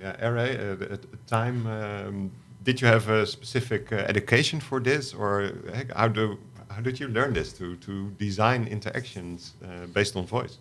yeah, 0.00 0.28
array 0.28 0.56
uh, 0.56 0.92
at 0.94 1.02
the 1.02 1.18
time. 1.26 1.66
Um, 1.66 2.30
did 2.64 2.80
you 2.80 2.88
have 2.88 3.08
a 3.10 3.26
specific 3.26 3.92
uh, 3.92 3.96
education 4.08 4.60
for 4.60 4.80
this, 4.80 5.14
or 5.14 5.52
how 5.94 6.08
do 6.08 6.38
how 6.70 6.80
did 6.80 6.98
you 6.98 7.08
learn 7.08 7.32
this 7.34 7.52
to 7.52 7.76
to 7.76 8.10
design 8.18 8.66
interactions 8.66 9.52
uh, 9.62 9.86
based 9.92 10.16
on 10.16 10.26
voice? 10.26 10.58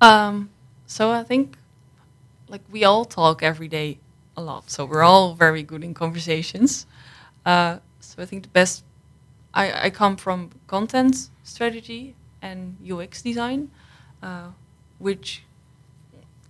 Um, 0.00 0.50
so 0.86 1.10
I 1.10 1.24
think 1.24 1.56
like 2.48 2.62
we 2.70 2.84
all 2.84 3.04
talk 3.04 3.42
every 3.42 3.68
day 3.68 3.98
a 4.36 4.42
lot, 4.42 4.70
so 4.70 4.84
we're 4.84 5.02
all 5.02 5.34
very 5.34 5.62
good 5.62 5.82
in 5.82 5.94
conversations. 5.94 6.86
Uh, 7.46 7.78
so 8.00 8.22
I 8.22 8.26
think 8.26 8.44
the 8.44 8.50
best 8.50 8.84
I, 9.54 9.86
I 9.86 9.90
come 9.90 10.16
from 10.16 10.50
content 10.68 11.30
strategy 11.44 12.16
and 12.42 12.76
UX 12.82 13.22
design, 13.22 13.70
uh, 14.22 14.48
which 14.98 15.44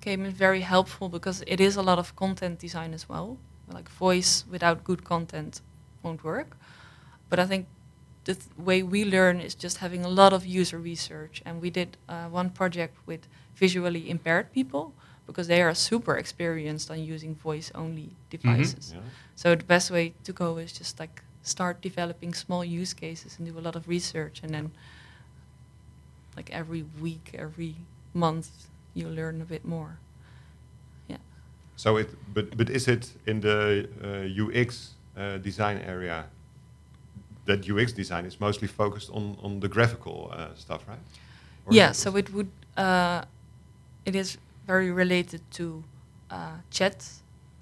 came 0.01 0.25
in 0.25 0.31
very 0.33 0.61
helpful 0.61 1.09
because 1.09 1.43
it 1.47 1.61
is 1.61 1.77
a 1.77 1.83
lot 1.83 1.99
of 1.99 2.15
content 2.17 2.59
design 2.59 2.95
as 2.95 3.09
well. 3.09 3.39
Like 3.73 3.89
voice 3.91 4.45
without 4.51 4.85
good 4.85 5.05
content 5.05 5.61
won't 6.03 6.23
work. 6.25 6.57
But 7.29 7.39
I 7.41 7.47
think 7.47 7.67
the 8.25 8.35
th- 8.35 8.47
way 8.57 8.83
we 8.83 9.05
learn 9.05 9.41
is 9.41 9.55
just 9.55 9.79
having 9.79 10.05
a 10.05 10.09
lot 10.09 10.33
of 10.33 10.47
user 10.47 10.79
research. 10.79 11.43
And 11.47 11.61
we 11.63 11.71
did 11.71 11.97
uh, 12.09 12.29
one 12.29 12.51
project 12.51 12.97
with 13.07 13.27
visually 13.57 14.09
impaired 14.11 14.53
people 14.53 14.95
because 15.27 15.49
they 15.49 15.63
are 15.63 15.75
super 15.75 16.17
experienced 16.17 16.91
on 16.91 17.03
using 17.03 17.35
voice 17.35 17.73
only 17.75 18.11
devices. 18.31 18.95
Yeah. 18.95 19.03
So 19.37 19.55
the 19.55 19.65
best 19.65 19.91
way 19.91 20.15
to 20.25 20.33
go 20.33 20.57
is 20.57 20.73
just 20.73 20.99
like 20.99 21.23
start 21.43 21.81
developing 21.81 22.35
small 22.35 22.65
use 22.65 22.93
cases 22.95 23.37
and 23.39 23.47
do 23.47 23.59
a 23.59 23.61
lot 23.61 23.77
of 23.77 23.87
research 23.87 24.41
and 24.43 24.53
then 24.53 24.73
like 26.37 26.51
every 26.51 26.85
week, 27.01 27.31
every 27.39 27.77
month 28.13 28.69
you 28.95 29.09
learn 29.09 29.41
a 29.41 29.45
bit 29.45 29.65
more. 29.65 29.99
Yeah. 31.09 31.19
So 31.77 31.97
it, 31.97 32.11
but 32.35 32.57
but 32.57 32.71
is 32.71 32.89
it 32.89 33.13
in 33.27 33.41
the 33.41 33.89
uh, 34.03 34.45
UX 34.45 34.95
uh, 35.17 35.39
design 35.39 35.79
area? 35.79 36.27
That 37.45 37.71
UX 37.71 37.93
design 37.93 38.27
is 38.27 38.41
mostly 38.41 38.69
focused 38.69 39.11
on 39.11 39.37
on 39.43 39.61
the 39.61 39.69
graphical 39.69 40.33
uh, 40.33 40.55
stuff, 40.55 40.83
right? 40.89 40.99
Or 41.67 41.73
yeah, 41.73 41.93
so 41.93 42.17
it 42.17 42.33
would 42.33 42.51
uh, 42.77 43.23
it 44.05 44.15
is 44.17 44.39
very 44.67 44.91
related 44.91 45.41
to 45.53 45.85
uh, 46.31 46.59
chat, 46.71 47.05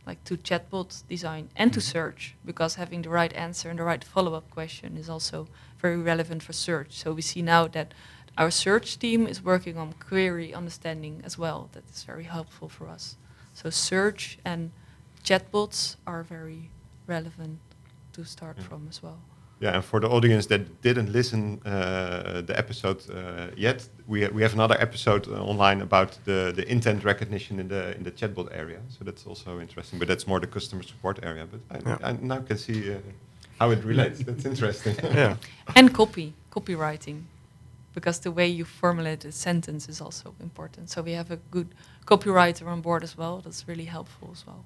like 0.07 0.23
to 0.25 0.37
chatbot 0.37 1.03
design 1.09 1.49
and 1.57 1.73
to 1.73 1.81
Mhm. 1.81 1.93
search, 1.93 2.37
because 2.45 2.75
having 2.75 3.03
the 3.03 3.09
right 3.09 3.33
answer 3.33 3.71
and 3.71 3.79
the 3.79 3.85
right 3.85 4.05
follow-up 4.05 4.51
question 4.51 4.97
is 4.97 5.09
also 5.09 5.49
very 5.79 5.97
relevant 5.97 6.43
for 6.43 6.53
search. 6.53 6.93
So 6.93 7.13
we 7.15 7.23
see 7.23 7.43
now 7.43 7.69
that 7.69 7.95
our 8.37 8.51
search 8.51 8.99
team 8.99 9.27
is 9.27 9.43
working 9.43 9.79
on 9.79 9.93
query 9.95 10.53
understanding 10.53 11.23
as 11.25 11.39
well. 11.39 11.69
That 11.73 11.85
is 11.91 12.05
very 12.05 12.25
helpful 12.25 12.69
for 12.69 12.89
us. 12.89 13.17
So 13.55 13.71
search 13.71 14.39
and 14.45 14.73
chatbots 15.23 15.97
are 16.07 16.23
very 16.23 16.71
relevant 17.07 17.61
to 18.13 18.25
start 18.25 18.57
Yeah. 18.59 18.65
from 18.65 18.89
as 18.89 19.03
well. 19.03 19.21
Yeah, 19.61 19.75
and 19.77 19.85
for 19.85 20.01
the 20.01 20.09
audience 20.09 20.47
that 20.49 20.61
didn't 20.83 21.13
listen 21.13 21.61
uh, 21.65 22.43
the 22.47 22.55
episode 22.59 22.99
uh, 23.11 23.47
yet, 23.57 23.89
we 24.07 24.23
ha- 24.23 24.31
we 24.35 24.43
have 24.43 24.53
another 24.55 24.77
episode 24.81 25.29
uh, 25.29 25.43
online 25.51 25.81
about 25.83 26.19
the, 26.25 26.53
the 26.57 26.65
intent 26.71 27.05
recognition 27.05 27.61
in 27.61 27.69
the 27.69 27.97
in 27.97 28.03
the 28.05 28.11
chatbot 28.11 28.49
area. 28.53 28.79
So 28.89 29.05
that's 29.05 29.27
also 29.27 29.61
interesting, 29.61 29.99
but 29.99 30.09
that's 30.09 30.27
more 30.27 30.41
the 30.41 30.47
customer 30.49 30.83
support 30.83 31.19
area. 31.23 31.47
But 31.47 31.61
I, 31.71 31.89
Yeah. 31.91 31.99
I 32.11 32.13
now 32.21 32.41
can 32.43 32.59
see 32.59 32.93
uh, 32.93 32.99
how 33.61 33.71
it 33.73 33.85
relates. 33.85 34.19
that's 34.25 34.45
interesting. 34.45 34.97
yeah. 35.15 35.37
and 35.77 35.93
copy 35.95 36.33
copywriting 36.51 37.23
because 37.95 38.21
the 38.21 38.31
way 38.31 38.49
you 38.49 38.65
formulate 38.65 39.25
a 39.29 39.33
sentence 39.33 39.89
is 39.89 40.01
also 40.01 40.35
important 40.41 40.91
so 40.91 41.01
we 41.03 41.13
have 41.17 41.31
a 41.31 41.39
good 41.51 41.69
copywriter 42.07 42.67
on 42.67 42.81
board 42.81 43.03
as 43.05 43.17
well 43.17 43.41
that's 43.45 43.69
really 43.69 43.85
helpful 43.87 44.29
as 44.33 44.45
well 44.47 44.65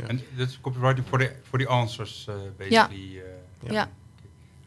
Yeah. 0.00 0.08
And 0.10 0.20
that's 0.38 0.56
copywriting 0.62 1.04
for 1.04 1.18
the 1.18 1.28
for 1.50 1.58
the 1.58 1.66
answers, 1.70 2.26
uh, 2.28 2.34
basically. 2.58 3.20
Uh, 3.20 3.24
Yeah. 3.66 3.72
yeah, 3.74 3.86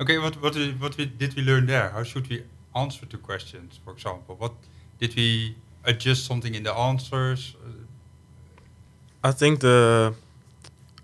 Okay, 0.01 0.17
what 0.17 0.35
what 0.41 0.55
i- 0.55 0.75
what 0.79 0.97
we, 0.97 1.05
did 1.05 1.33
we 1.35 1.41
learn 1.43 1.65
there? 1.65 1.89
How 1.89 2.03
should 2.03 2.27
we 2.29 2.43
answer 2.75 3.05
to 3.07 3.17
questions, 3.17 3.79
for 3.83 3.93
example? 3.93 4.35
What 4.39 4.53
did 4.99 5.15
we 5.15 5.55
adjust 5.83 6.25
something 6.25 6.55
in 6.55 6.63
the 6.63 6.73
answers? 6.73 7.55
I 9.23 9.31
think 9.31 9.59
the 9.59 10.13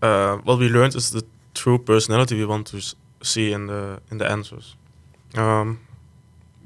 uh, 0.02 0.38
what 0.44 0.60
we 0.60 0.70
learned 0.70 0.96
is 0.96 1.10
the 1.12 1.24
true 1.54 1.78
personality 1.80 2.36
we 2.36 2.46
want 2.46 2.68
to 2.68 2.78
see 3.22 3.52
in 3.54 3.68
the 3.68 4.00
in 4.12 4.18
the 4.20 4.26
answers. 4.32 4.76
Um, 5.38 5.80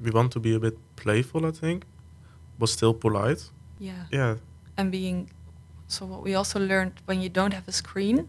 we 0.03 0.11
want 0.11 0.31
to 0.33 0.39
be 0.39 0.55
a 0.55 0.59
bit 0.59 0.77
playful, 0.95 1.45
I 1.45 1.51
think, 1.51 1.85
but 2.59 2.69
still 2.69 2.93
polite. 2.93 3.51
yeah 3.79 4.05
Yeah, 4.11 4.35
and 4.77 4.91
being 4.91 5.29
so 5.87 6.05
what 6.05 6.23
we 6.25 6.35
also 6.37 6.59
learned 6.59 6.91
when 7.07 7.21
you 7.21 7.29
don't 7.29 7.53
have 7.53 7.67
a 7.67 7.71
screen 7.71 8.27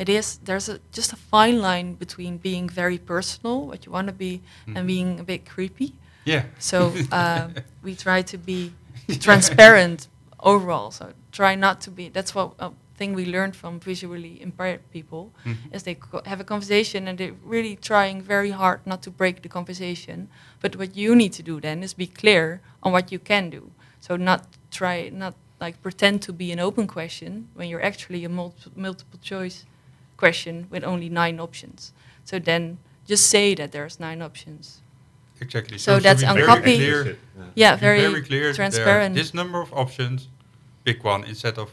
it 0.00 0.08
is 0.08 0.38
there's 0.44 0.68
a 0.68 0.76
just 0.98 1.12
a 1.12 1.16
fine 1.16 1.58
line 1.68 1.88
between 2.04 2.38
being 2.38 2.68
very 2.82 2.98
personal 2.98 3.66
what 3.70 3.80
you 3.86 3.92
want 3.92 4.06
to 4.08 4.14
be 4.26 4.32
Mhm. 4.66 4.76
and 4.76 4.86
being 4.86 5.20
a 5.20 5.24
bit 5.24 5.40
creepy 5.54 5.92
yeah. 6.26 6.42
So 6.58 6.78
uh, 7.20 7.48
we 7.82 7.94
try 7.94 8.22
to 8.22 8.38
be 8.38 8.72
transparent 9.24 10.08
overall. 10.40 10.90
So 10.90 11.12
try 11.32 11.54
not 11.54 11.80
to 11.82 11.90
be. 11.90 12.08
That's 12.08 12.34
what 12.34 12.52
a 12.58 12.70
thing 12.98 13.14
we 13.14 13.24
learned 13.24 13.56
from 13.56 13.80
visually 13.80 14.34
impaired 14.42 14.80
people 14.92 15.22
Mhm. 15.44 15.74
is 15.74 15.82
they 15.82 15.94
co- 15.94 16.22
have 16.26 16.40
a 16.40 16.44
conversation 16.44 17.08
and 17.08 17.18
they're 17.18 17.36
really 17.44 17.76
trying 17.76 18.22
very 18.22 18.50
hard 18.50 18.80
not 18.84 19.00
to 19.02 19.10
break 19.10 19.42
the 19.42 19.48
conversation. 19.48 20.28
But 20.62 20.76
what 20.76 20.90
you 20.96 21.14
need 21.16 21.32
to 21.38 21.42
do 21.42 21.60
then 21.60 21.82
is 21.82 21.94
be 21.94 22.06
clear 22.06 22.60
on 22.82 22.92
what 22.92 23.10
you 23.12 23.18
can 23.18 23.50
do. 23.50 23.62
So 24.00 24.16
not 24.16 24.40
try 24.70 25.10
not 25.12 25.34
like 25.60 25.76
pretend 25.82 26.20
to 26.22 26.32
be 26.32 26.52
an 26.52 26.60
open 26.60 26.86
question 26.86 27.48
when 27.54 27.68
you're 27.70 27.86
actually 27.86 28.24
a 28.24 28.28
multi- 28.28 28.70
multiple 28.76 29.18
choice 29.22 29.64
question 30.22 30.66
with 30.72 30.84
only 30.84 31.08
nine 31.08 31.40
options. 31.40 31.92
So 32.24 32.38
then 32.38 32.78
just 33.12 33.24
say 33.34 33.54
that 33.54 33.72
there's 33.72 33.98
nine 33.98 34.20
options. 34.22 34.82
Exactly. 35.40 35.78
So 35.78 35.96
to 35.96 36.02
that's 36.02 36.22
be 36.22 36.28
on 36.30 36.34
very 36.36 36.46
copy. 36.46 36.76
Clear, 36.76 37.04
Yeah. 37.06 37.44
Yeah, 37.62 37.76
very, 37.76 38.00
very 38.00 38.22
clear. 38.22 38.52
transparent. 38.52 39.14
This 39.14 39.32
number 39.32 39.60
of 39.60 39.72
options, 39.72 40.28
pick 40.84 41.02
one 41.04 41.24
instead 41.24 41.58
of 41.58 41.68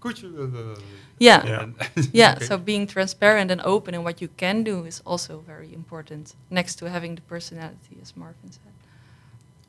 could 0.00 0.22
you? 0.22 0.30
Uh, 0.38 0.80
Yeah. 1.18 1.42
Yeah. 1.48 1.66
Yeah, 2.12 2.32
okay. 2.36 2.44
so 2.44 2.58
being 2.58 2.86
transparent 2.86 3.50
and 3.50 3.60
open 3.64 3.94
in 3.94 4.04
what 4.04 4.20
you 4.20 4.28
can 4.36 4.64
do 4.64 4.84
is 4.86 5.02
also 5.04 5.42
very 5.46 5.72
important, 5.72 6.34
next 6.50 6.78
to 6.78 6.90
having 6.90 7.14
the 7.16 7.22
personality, 7.22 7.96
as 8.02 8.14
Marvin 8.16 8.52
said. 8.52 8.74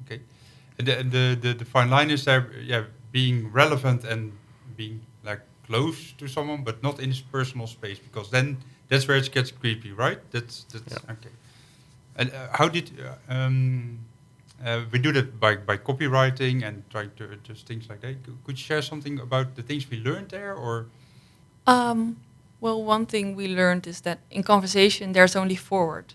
Okay. 0.06 0.22
And 0.78 0.88
the, 0.88 0.96
the, 1.04 1.38
the, 1.42 1.54
the 1.54 1.66
fine 1.66 1.90
line 1.90 2.12
is 2.12 2.24
there, 2.26 2.52
yeah, 2.62 2.84
being 3.12 3.52
relevant 3.54 4.04
and 4.04 4.32
being 4.76 5.00
like 5.00 5.17
close 5.68 6.14
to 6.18 6.28
someone, 6.28 6.64
but 6.64 6.82
not 6.84 7.00
in 7.00 7.10
his 7.10 7.22
personal 7.22 7.68
space, 7.68 8.00
because 8.00 8.30
then 8.32 8.58
that's 8.90 9.08
where 9.08 9.18
it 9.18 9.32
gets 9.32 9.52
creepy, 9.52 9.92
right? 9.92 10.20
That's 10.32 10.66
that's 10.72 10.94
Yeah. 11.04 11.14
okay. 11.14 11.32
And 12.16 12.32
uh, 12.32 12.48
how 12.58 12.70
did 12.70 12.92
uh, 13.00 13.34
um, 13.34 14.00
uh, 14.66 14.82
we 14.92 15.00
do 15.00 15.12
that 15.14 15.40
by 15.40 15.56
by 15.58 15.78
copywriting 15.78 16.64
and 16.68 16.84
trying 16.90 17.12
to 17.18 17.26
just 17.50 17.68
things 17.68 17.90
like 17.90 18.02
that? 18.02 18.16
Could 18.46 18.58
you 18.60 18.66
share 18.66 18.82
something 18.82 19.20
about 19.20 19.56
the 19.56 19.62
things 19.64 19.90
we 19.92 19.98
learned 20.00 20.30
there, 20.30 20.54
or 20.54 20.86
Um, 21.68 22.18
well, 22.62 22.84
one 22.84 23.06
thing 23.06 23.36
we 23.36 23.48
learned 23.48 23.88
is 23.88 24.02
that 24.02 24.20
in 24.30 24.44
conversation 24.44 25.14
there's 25.14 25.36
only 25.36 25.56
forward, 25.56 26.14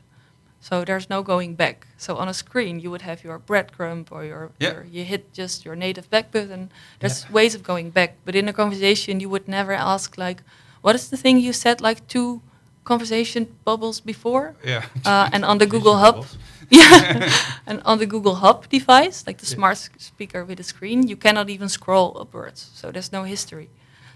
so 0.63 0.85
there's 0.85 1.09
no 1.11 1.23
going 1.23 1.57
back. 1.57 1.87
So 1.97 2.17
on 2.23 2.29
a 2.29 2.35
screen 2.35 2.79
you 2.83 2.91
would 2.93 3.03
have 3.03 3.19
your 3.25 3.39
breadcrumb 3.49 4.07
or 4.11 4.25
your, 4.25 4.51
Yeah. 4.59 4.73
your 4.73 4.85
you 4.95 5.05
hit 5.05 5.23
just 5.39 5.65
your 5.67 5.77
native 5.77 6.09
back 6.09 6.31
button. 6.33 6.71
There's 7.01 7.25
Yeah. 7.25 7.33
ways 7.35 7.55
of 7.57 7.63
going 7.63 7.91
back, 7.93 8.11
but 8.25 8.35
in 8.35 8.49
a 8.49 8.53
conversation 8.53 9.21
you 9.21 9.29
would 9.33 9.47
never 9.49 9.73
ask 9.95 10.17
like, 10.17 10.43
what 10.85 10.95
is 10.95 11.09
the 11.11 11.17
thing 11.17 11.39
you 11.41 11.53
said 11.53 11.81
like 11.81 12.01
two 12.07 12.41
conversation 12.85 13.47
bubbles 13.65 14.01
before? 14.01 14.55
yeah? 14.65 14.83
Uh, 15.05 15.29
and 15.35 15.45
on 15.45 15.59
the 15.59 15.67
Google 15.67 15.97
Hub, 15.97 16.27
yeah, 16.71 17.31
and 17.67 17.81
on 17.85 17.99
the 17.99 18.07
Google 18.07 18.37
Hub 18.37 18.69
device, 18.69 19.25
like 19.27 19.39
the 19.39 19.47
Yeah. 19.47 19.55
smart 19.57 19.79
speaker 19.99 20.45
with 20.45 20.61
a 20.61 20.65
screen, 20.65 21.09
you 21.09 21.17
cannot 21.17 21.49
even 21.51 21.69
scroll 21.69 22.17
upwards. 22.21 22.71
So 22.75 22.91
there's 22.93 23.13
no 23.13 23.25
history. 23.25 23.69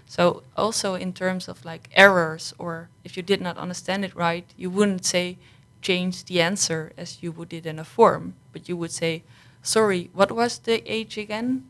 So 0.05 0.43
also 0.55 0.95
in 0.95 1.11
terms 1.13 1.47
of 1.49 1.65
like 1.65 1.89
errors, 1.93 2.53
or 2.57 2.87
if 3.03 3.17
you 3.17 3.23
did 3.23 3.41
not 3.41 3.57
understand 3.57 4.05
it 4.05 4.15
right, 4.15 4.45
you 4.57 4.69
wouldn't 4.71 5.05
say 5.05 5.37
change 5.81 6.25
the 6.25 6.41
answer 6.41 6.91
as 6.97 7.21
you 7.21 7.31
would 7.31 7.53
it 7.53 7.65
in 7.65 7.79
a 7.79 7.83
form, 7.83 8.33
but 8.53 8.67
you 8.69 8.77
would 8.77 8.91
say, 8.91 9.23
sorry, 9.61 10.09
what 10.13 10.31
was 10.31 10.59
the 10.59 10.81
age 10.91 11.17
again? 11.17 11.63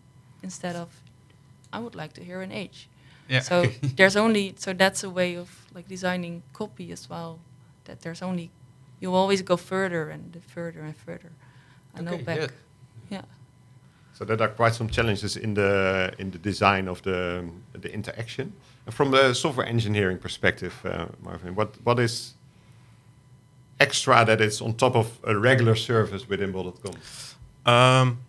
Instead 0.43 0.75
of, 0.75 0.89
I 1.73 1.79
would 1.79 1.95
like 1.95 2.13
to 2.13 2.23
hear 2.23 2.41
an 2.41 2.51
age. 2.51 2.87
Yeah. 3.27 3.41
So 3.41 3.65
there's 3.95 4.15
only 4.15 4.53
so 4.57 4.73
that's 4.73 5.03
a 5.03 5.09
way 5.09 5.35
of 5.35 5.49
like 5.73 5.87
designing 5.87 6.43
copy 6.53 6.91
as 6.91 7.09
well. 7.09 7.39
That 7.85 8.01
there's 8.01 8.21
only 8.21 8.49
you 8.99 9.13
always 9.13 9.41
go 9.41 9.57
further 9.57 10.09
and 10.09 10.41
further 10.47 10.81
and 10.81 10.95
further. 10.95 11.31
I 11.95 12.01
know 12.01 12.13
Okay, 12.13 12.23
back. 12.23 12.37
yeah. 12.37 12.47
Yeah. 13.09 13.21
So 14.13 14.25
there 14.25 14.41
are 14.41 14.47
quite 14.47 14.73
some 14.73 14.89
challenges 14.89 15.37
in 15.37 15.53
the 15.53 16.11
in 16.17 16.31
the 16.31 16.39
design 16.39 16.87
of 16.87 17.01
the 17.01 17.43
the 17.73 17.93
interaction. 17.93 18.53
And 18.85 18.95
from 18.95 19.11
the 19.11 19.33
software 19.33 19.67
engineering 19.67 20.17
perspective, 20.17 20.73
uh, 20.85 21.07
Marvin, 21.21 21.55
what 21.55 21.75
what 21.83 21.99
is 21.99 22.33
extra 23.79 24.25
that 24.25 24.41
is 24.41 24.61
on 24.61 24.73
top 24.73 24.95
of 24.95 25.19
a 25.23 25.37
regular 25.37 25.75
service 25.75 26.27
within 26.27 26.51
Bol.com? 26.51 26.95
Um, 27.65 28.19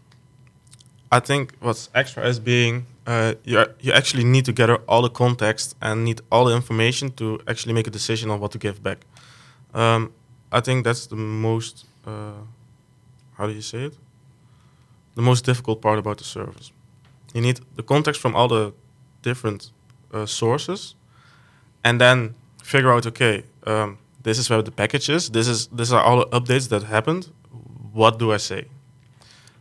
I 1.10 1.20
think 1.20 1.54
what's 1.60 1.88
extra 1.94 2.26
is 2.26 2.38
being 2.38 2.86
uh, 3.06 3.34
you 3.44 3.64
you 3.80 3.92
actually 3.92 4.24
need 4.24 4.44
to 4.44 4.52
gather 4.52 4.76
all 4.86 5.02
the 5.02 5.10
context 5.10 5.76
and 5.80 6.04
need 6.04 6.20
all 6.30 6.44
the 6.44 6.54
information 6.54 7.10
to 7.12 7.40
actually 7.48 7.72
make 7.72 7.86
a 7.86 7.90
decision 7.90 8.30
on 8.30 8.40
what 8.40 8.52
to 8.52 8.58
give 8.58 8.82
back. 8.82 8.98
Um, 9.72 10.12
I 10.52 10.60
think 10.60 10.84
that's 10.84 11.06
the 11.06 11.16
most 11.16 11.86
uh, 12.06 12.42
how 13.38 13.46
do 13.46 13.52
you 13.52 13.62
say 13.62 13.84
it? 13.84 13.96
The 15.14 15.22
most 15.22 15.44
difficult 15.44 15.80
part 15.80 15.98
about 15.98 16.18
the 16.18 16.24
service. 16.24 16.72
You 17.32 17.40
need 17.40 17.60
the 17.76 17.82
context 17.82 18.20
from 18.20 18.34
all 18.34 18.48
the 18.48 18.72
different 19.22 19.70
uh, 20.12 20.26
sources, 20.26 20.94
and 21.84 22.00
then 22.00 22.34
figure 22.62 22.92
out 22.92 23.06
okay, 23.06 23.44
um, 23.66 23.98
this 24.22 24.38
is 24.38 24.50
where 24.50 24.62
the 24.62 24.70
package 24.72 25.08
is. 25.08 25.30
This 25.30 25.48
is 25.48 25.68
these 25.68 25.92
are 25.92 26.02
all 26.02 26.18
the 26.18 26.26
updates 26.40 26.68
that 26.68 26.82
happened. 26.84 27.28
What 27.92 28.18
do 28.18 28.32
I 28.32 28.38
say? 28.38 28.64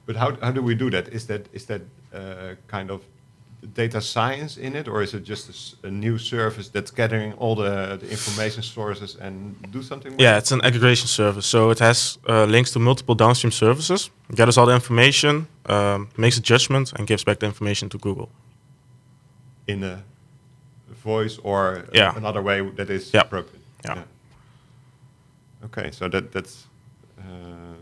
But 0.06 0.16
how, 0.16 0.38
how 0.42 0.52
do 0.52 0.62
we 0.62 0.76
do 0.76 0.90
that? 0.90 1.08
Is 1.14 1.26
that 1.28 1.42
is 1.54 1.66
that 1.66 1.82
uh, 2.14 2.56
kind 2.68 2.90
of 2.92 3.02
data 3.74 4.00
science 4.02 4.58
in 4.58 4.76
it, 4.76 4.88
or 4.88 5.02
is 5.02 5.14
it 5.14 5.24
just 5.30 5.76
a 5.84 5.90
new 5.90 6.18
service 6.18 6.70
that's 6.70 6.92
gathering 6.92 7.34
all 7.34 7.56
the, 7.56 7.98
the 8.00 8.10
information 8.10 8.64
sources 8.64 9.16
and 9.20 9.56
do 9.72 9.82
something? 9.82 10.12
with 10.12 10.22
Yeah, 10.22 10.36
it? 10.36 10.40
it's 10.40 10.52
an 10.52 10.62
aggregation 10.64 11.08
service. 11.08 11.46
So 11.46 11.72
it 11.72 11.80
has 11.80 12.20
uh, 12.30 12.46
links 12.46 12.72
to 12.72 12.80
multiple 12.80 13.16
downstream 13.16 13.52
services, 13.52 14.12
gathers 14.36 14.58
all 14.58 14.66
the 14.68 14.76
information, 14.76 15.48
um, 15.66 16.08
makes 16.18 16.38
a 16.38 16.42
judgment, 16.42 16.94
and 16.94 17.08
gives 17.08 17.24
back 17.24 17.40
the 17.40 17.46
information 17.46 17.90
to 17.90 17.98
Google. 17.98 18.30
in 19.68 19.84
a 19.84 20.02
voice 21.04 21.38
or 21.44 21.84
Yeah. 21.94 22.16
another 22.16 22.42
way 22.42 22.62
that 22.78 22.90
is 22.90 23.12
Yeah. 23.14 23.22
appropriate. 23.26 23.62
Yeah. 23.86 24.04
Okay, 25.68 25.92
so 25.92 26.08
that 26.10 26.32
that's 26.32 26.68
uh, 27.20 27.76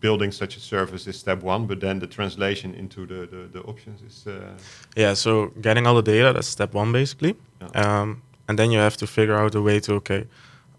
building 0.00 0.32
such 0.32 0.56
a 0.56 0.60
service 0.60 1.06
is 1.06 1.18
step 1.18 1.42
one, 1.42 1.66
but 1.66 1.80
then 1.80 1.98
the 1.98 2.06
translation 2.06 2.74
into 2.74 3.06
the 3.06 3.26
the, 3.26 3.48
the 3.52 3.60
options 3.62 4.02
is 4.02 4.26
uh, 4.26 4.56
Yeah, 4.96 5.14
so 5.14 5.52
getting 5.60 5.86
all 5.86 6.02
the 6.02 6.12
data, 6.12 6.32
that's 6.32 6.48
step 6.48 6.74
one 6.74 6.92
basically. 6.92 7.34
Yeah. 7.60 8.02
Um, 8.02 8.22
and 8.48 8.58
then 8.58 8.70
you 8.70 8.78
have 8.78 8.96
to 8.96 9.06
figure 9.06 9.34
out 9.34 9.54
a 9.54 9.60
way 9.60 9.80
to, 9.80 9.94
okay, 9.94 10.26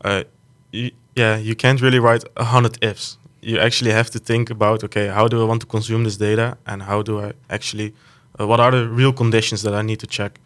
uh, 0.03 0.23
you, 0.71 0.91
yeah, 1.15 1.37
you 1.37 1.55
can't 1.55 1.81
really 1.81 1.99
write 1.99 2.23
a 2.35 2.43
hundred 2.43 2.77
ifs. 2.83 3.17
You 3.41 3.57
actually 3.59 3.91
have 3.91 4.09
to 4.11 4.19
think 4.19 4.49
about, 4.49 4.83
okay, 4.83 5.07
how 5.07 5.27
do 5.27 5.41
I 5.41 5.45
want 5.45 5.61
to 5.61 5.67
consume 5.67 6.03
this 6.03 6.17
data 6.17 6.57
and 6.65 6.83
how 6.83 7.01
do 7.01 7.19
I 7.19 7.33
actually, 7.49 7.93
uh, 8.39 8.47
what 8.47 8.59
are 8.59 8.71
the 8.71 8.87
real 8.87 9.13
conditions 9.13 9.61
that 9.61 9.73
I 9.73 9.81
need 9.81 9.99
to 9.99 10.07
check? 10.07 10.39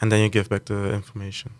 And 0.00 0.10
then 0.10 0.20
you 0.20 0.28
give 0.28 0.48
back 0.48 0.64
the 0.64 0.94
information. 0.94 1.50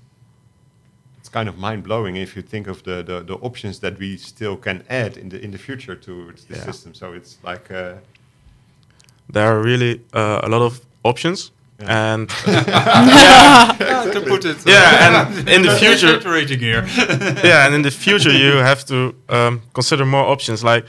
It's 1.31 1.35
kind 1.39 1.49
of 1.49 1.57
mind 1.59 1.83
blowing 1.85 2.17
if 2.17 2.35
you 2.37 2.43
think 2.43 2.67
of 2.69 2.83
the, 2.83 3.03
the 3.03 3.23
the 3.25 3.35
options 3.41 3.79
that 3.81 3.99
we 3.99 4.17
still 4.17 4.57
can 4.57 4.83
add 4.89 5.17
in 5.17 5.29
the 5.29 5.39
in 5.45 5.51
the 5.51 5.59
future 5.59 5.97
to 5.97 6.33
the 6.49 6.55
Yeah. 6.57 6.65
system. 6.65 6.95
So 6.95 7.13
it's 7.15 7.39
like 7.47 7.71
uh, 7.75 7.93
There 9.33 9.45
are 9.45 9.63
really 9.65 10.01
uh, 10.15 10.41
a 10.43 10.49
lot 10.49 10.63
of 10.63 10.81
options. 11.03 11.53
Yeah. 11.83 12.13
And 12.15 12.31
Yeah, 12.47 14.11
to 14.13 14.21
put 14.21 14.45
it. 14.45 14.57
Yeah, 14.67 15.07
and 15.07 15.49
in 15.49 15.63
the 15.63 15.77
future- 15.79 16.21
here. 16.59 16.85
yeah, 17.45 17.67
and 17.67 17.75
in 17.75 17.83
the 17.83 17.91
future 17.91 18.33
you 18.33 18.63
have 18.63 18.85
to 18.85 18.97
um, 19.29 19.61
consider 19.73 20.05
more 20.07 20.33
options. 20.33 20.63
Like 20.63 20.85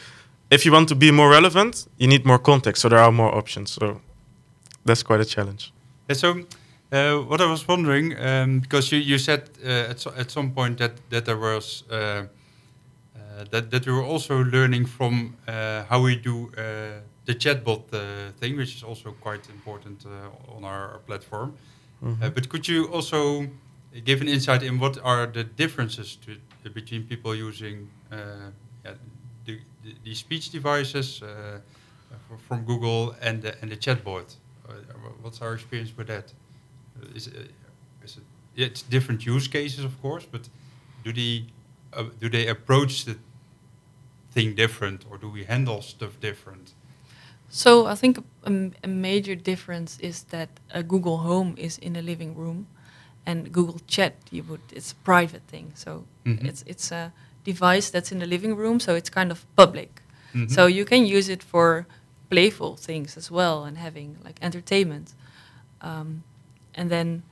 if 0.50 0.66
you 0.66 0.74
want 0.74 0.88
to 0.90 0.96
be 0.96 1.12
more 1.12 1.30
relevant, 1.32 1.88
you 1.98 2.08
need 2.08 2.26
more 2.26 2.40
context. 2.40 2.82
So 2.82 2.90
there 2.90 3.00
are 3.00 3.12
more 3.12 3.36
options. 3.38 3.72
So 3.72 4.02
that's 4.86 5.04
quite 5.04 5.22
a 5.22 5.26
challenge. 5.26 5.72
Yeah, 6.10 6.18
so 6.18 6.34
uh, 6.92 7.18
what 7.20 7.42
I 7.42 7.46
was 7.46 7.68
wondering, 7.68 8.18
um, 8.20 8.60
because 8.60 8.92
you, 8.92 9.00
you 9.00 9.18
said 9.18 9.50
uh, 9.64 9.92
at, 9.92 10.00
so, 10.00 10.14
at 10.18 10.32
some 10.32 10.52
point 10.52 10.78
that, 10.80 10.92
that 11.10 11.26
there 11.26 11.38
was 11.38 11.84
uh, 11.90 11.96
uh, 11.96 12.26
that, 13.52 13.72
that 13.72 13.86
we 13.86 13.94
were 13.94 14.04
also 14.04 14.44
learning 14.44 14.86
from 14.86 15.36
uh, 15.48 15.84
how 15.90 16.02
we 16.02 16.16
do 16.16 16.52
uh, 16.58 17.00
the 17.26 17.36
chatbot 17.36 17.84
uh, 17.94 18.32
thing, 18.40 18.58
which 18.58 18.76
is 18.76 18.84
also 18.84 19.12
quite 19.22 19.48
important 19.50 20.06
uh, 20.06 20.56
on 20.56 20.64
our, 20.64 20.92
our 20.94 21.00
platform. 21.00 21.54
Uh, 22.04 22.30
but 22.30 22.50
could 22.50 22.68
you 22.68 22.86
also 22.88 23.48
give 24.06 24.22
an 24.22 24.28
insight 24.28 24.64
in 24.64 24.80
what 24.80 24.98
are 25.04 25.28
the 25.28 25.44
differences 25.44 26.18
to, 26.18 26.70
between 26.72 27.04
people 27.04 27.36
using 27.36 27.90
uh, 28.12 28.16
yeah, 28.84 28.94
the, 29.46 29.60
the, 29.84 29.96
the 30.04 30.16
speech 30.16 30.50
devices 30.50 31.22
uh, 31.22 31.60
from 32.48 32.66
Google 32.66 33.16
and 33.22 33.42
the, 33.44 33.54
and 33.62 33.72
the 33.72 33.78
chatbot? 33.78 34.36
What's 35.22 35.42
our 35.42 35.54
experience 35.54 35.96
with 35.96 36.08
that? 36.08 36.34
Uh, 37.02 37.16
is, 37.16 37.28
it- 37.28 37.52
is 38.04 38.18
it, 38.18 38.24
it's 38.56 38.82
different 38.84 39.26
use 39.26 39.48
cases, 39.48 39.84
of 39.86 40.02
course, 40.02 40.26
but 40.32 40.50
do 41.04 41.12
they 41.14 41.46
uh, 41.94 42.04
do 42.20 42.30
they 42.30 42.48
approach 42.48 43.06
the 43.06 43.16
thing 44.34 44.56
different, 44.56 45.06
or 45.10 45.18
do 45.18 45.30
we 45.30 45.44
handle 45.44 45.82
stuff 45.82 46.20
different? 46.22 46.74
So 47.50 47.86
I 47.86 47.96
think 47.96 48.18
a 48.84 48.88
major 48.88 49.36
difference 49.36 49.98
is 50.00 50.24
that 50.24 50.50
a 50.74 50.84
Google 50.84 51.18
Home 51.18 51.54
is 51.58 51.78
in 51.78 51.94
the 51.94 52.02
living 52.02 52.36
room, 52.36 52.66
and 53.26 53.52
Google 53.52 53.80
Chat 53.88 54.14
you 54.32 54.44
would 54.44 54.62
it's 54.72 54.92
a 54.92 54.96
private 55.04 55.42
thing. 55.48 55.74
So 55.76 56.06
Mhm. 56.26 56.46
it's 56.50 56.64
it's 56.66 56.92
a 56.92 57.12
device 57.46 57.92
that's 57.92 58.12
in 58.12 58.20
the 58.20 58.28
living 58.28 58.56
room, 58.58 58.80
so 58.80 58.96
it's 58.96 59.10
kind 59.10 59.32
of 59.32 59.46
public. 59.56 60.02
Mhm. 60.34 60.50
So 60.50 60.68
you 60.68 60.86
can 60.86 61.06
use 61.18 61.32
it 61.34 61.44
for 61.44 61.86
playful 62.30 62.78
things 62.78 63.18
as 63.18 63.30
well 63.32 63.66
and 63.66 63.78
having 63.78 64.18
like 64.26 64.40
entertainment. 64.42 65.14
Um, 65.82 66.24
and 66.76 66.90
then 66.90 67.24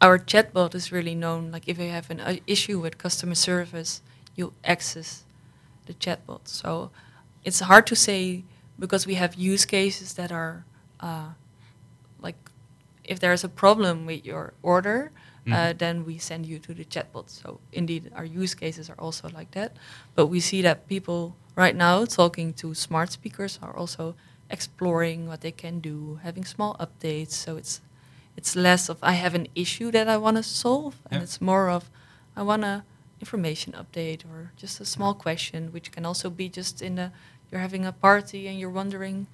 our 0.00 0.18
chatbot 0.18 0.74
is 0.74 0.92
really 0.92 1.14
known. 1.14 1.50
Like 1.50 1.64
if 1.68 1.78
you 1.78 1.90
have 1.90 2.10
an 2.10 2.20
uh, 2.20 2.36
issue 2.46 2.80
with 2.80 2.98
customer 2.98 3.34
service, 3.34 4.02
you 4.36 4.52
access 4.64 5.24
the 5.86 5.94
chatbot. 5.94 6.46
So 6.48 6.90
it's 7.44 7.60
hard 7.60 7.86
to 7.88 7.96
say 7.96 8.44
because 8.78 9.06
we 9.06 9.14
have 9.14 9.34
use 9.34 9.64
cases 9.64 10.14
that 10.14 10.32
are 10.32 10.64
uh, 11.00 11.30
like 12.20 12.36
if 13.04 13.20
there's 13.20 13.44
a 13.44 13.48
problem 13.48 14.06
with 14.06 14.24
your 14.26 14.54
order, 14.62 15.12
uh, 15.48 15.72
Mhm. 15.74 15.78
then 15.78 16.04
we 16.04 16.18
send 16.18 16.46
you 16.46 16.58
to 16.60 16.74
the 16.74 16.84
chatbot. 16.84 17.30
So 17.30 17.60
indeed, 17.72 18.12
our 18.14 18.24
use 18.24 18.54
cases 18.54 18.90
are 18.90 18.98
also 19.00 19.28
like 19.30 19.52
that. 19.52 19.76
But 20.14 20.26
we 20.28 20.40
see 20.40 20.62
that 20.62 20.88
people 20.88 21.36
right 21.56 21.76
now 21.76 22.04
talking 22.06 22.54
to 22.54 22.74
smart 22.74 23.12
speakers 23.12 23.58
are 23.62 23.76
also 23.76 24.14
exploring 24.50 25.26
what 25.28 25.40
they 25.40 25.52
can 25.52 25.80
do, 25.80 26.20
having 26.22 26.44
small 26.44 26.76
updates. 26.80 27.32
So 27.32 27.56
it's 27.56 27.80
it's 28.38 28.54
less 28.54 28.88
of 28.92 28.96
I 29.02 29.14
have 29.24 29.34
an 29.40 29.46
issue 29.54 29.90
that 29.96 30.06
I 30.14 30.16
want 30.24 30.36
to 30.36 30.42
solve, 30.42 30.94
and 31.10 31.18
Yeah. 31.18 31.24
it's 31.26 31.40
more 31.40 31.66
of 31.76 31.82
I 32.40 32.42
want 32.50 32.64
a 32.64 32.76
information 33.20 33.72
update 33.82 34.20
or 34.30 34.40
just 34.62 34.80
a 34.80 34.84
small 34.84 35.14
question, 35.26 35.60
which 35.74 35.88
can 35.94 36.04
also 36.06 36.28
be 36.30 36.48
just 36.60 36.82
in 36.82 36.98
a 36.98 37.08
you're 37.50 37.62
having 37.66 37.84
a 37.86 37.92
party 37.92 38.40
and 38.48 38.54
you're 38.60 38.76
wondering 38.82 39.26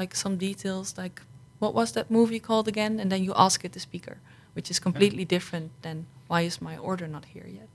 like 0.00 0.12
some 0.16 0.36
details 0.48 0.94
like 1.02 1.16
what 1.60 1.74
was 1.74 1.92
that 1.92 2.06
movie 2.10 2.40
called 2.40 2.68
again, 2.68 3.00
and 3.00 3.10
then 3.10 3.24
you 3.24 3.32
ask 3.46 3.64
it 3.64 3.72
the 3.72 3.80
speaker 3.80 4.16
which 4.56 4.70
is 4.70 4.78
completely 4.80 5.24
different 5.24 5.70
than 5.82 6.04
why 6.28 6.40
is 6.46 6.60
my 6.60 6.76
order 6.78 7.08
not 7.08 7.24
here 7.34 7.48
yet? 7.60 7.68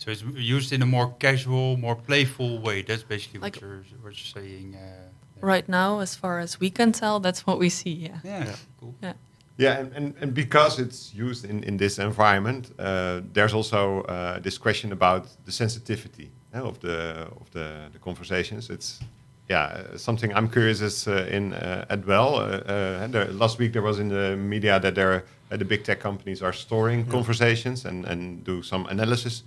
So 0.00 0.10
it's 0.10 0.22
used 0.56 0.72
in 0.72 0.82
a 0.82 0.86
more 0.86 1.08
casual, 1.18 1.76
more 1.78 1.96
playful 1.96 2.58
way. 2.66 2.82
That's 2.82 3.02
basically 3.14 3.40
Like- 3.40 3.56
what 3.56 3.62
you're 3.62 3.84
what 4.04 4.12
you're 4.18 4.42
saying. 4.42 4.74
Uh, 4.74 5.08
Right 5.54 5.68
now, 5.68 6.00
as 6.00 6.14
far 6.16 6.40
as 6.40 6.60
we 6.60 6.70
can 6.70 6.92
tell, 6.92 7.20
that's 7.20 7.42
what 7.46 7.58
we 7.58 7.68
see. 7.70 7.94
Yeah. 8.08 8.18
Yeah. 8.24 8.44
Yeah. 8.46 8.56
Cool. 8.80 8.94
Yeah. 9.02 9.14
Yeah, 9.58 9.80
and, 9.80 9.92
and, 9.92 10.14
and 10.20 10.34
because 10.34 10.78
it's 10.78 11.12
used 11.12 11.44
in, 11.44 11.64
in 11.64 11.76
this 11.76 11.98
environment, 11.98 12.70
uh, 12.78 13.22
there's 13.32 13.52
also 13.52 14.02
uh, 14.02 14.38
this 14.38 14.56
question 14.56 14.92
about 14.92 15.26
the 15.44 15.52
sensitivity 15.52 16.30
uh, 16.54 16.62
of 16.62 16.78
the 16.78 17.26
of 17.40 17.50
the, 17.50 17.88
the 17.92 17.98
conversations. 17.98 18.70
It's 18.70 19.00
yeah 19.48 19.64
uh, 19.64 19.98
something 19.98 20.32
I'm 20.32 20.48
curious 20.48 20.80
as 20.80 21.08
uh, 21.08 21.26
in 21.28 21.54
uh, 21.54 21.84
as 21.90 22.06
well. 22.06 22.36
Uh, 22.36 22.40
uh, 22.40 23.06
there, 23.08 23.24
last 23.32 23.58
week 23.58 23.72
there 23.72 23.82
was 23.82 23.98
in 23.98 24.08
the 24.08 24.36
media 24.36 24.78
that 24.78 24.94
there 24.94 25.24
uh, 25.50 25.56
the 25.56 25.64
big 25.64 25.82
tech 25.82 25.98
companies 25.98 26.40
are 26.40 26.52
storing 26.52 27.06
conversations 27.06 27.84
and, 27.84 28.04
and 28.04 28.44
do 28.44 28.62
some 28.62 28.86
analysis 28.86 29.42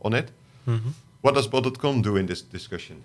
on 0.00 0.14
it. 0.14 0.30
Mm-hmm. 0.68 0.90
What 1.22 1.34
does 1.34 1.48
bol.com 1.48 2.02
do 2.02 2.16
in 2.16 2.26
this 2.26 2.42
discussion? 2.42 3.02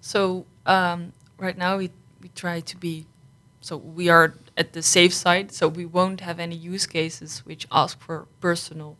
So 0.00 0.44
um, 0.66 1.12
right 1.38 1.56
now 1.56 1.76
we 1.78 1.90
we 2.20 2.30
try 2.34 2.60
to 2.60 2.76
be, 2.76 3.06
so 3.66 3.76
we 3.76 4.08
are 4.08 4.34
at 4.56 4.74
the 4.74 4.80
safe 4.80 5.12
side. 5.12 5.50
So 5.50 5.66
we 5.66 5.86
won't 5.86 6.20
have 6.20 6.38
any 6.38 6.54
use 6.54 6.86
cases 6.86 7.40
which 7.44 7.66
ask 7.72 7.98
for 7.98 8.28
personal 8.38 8.96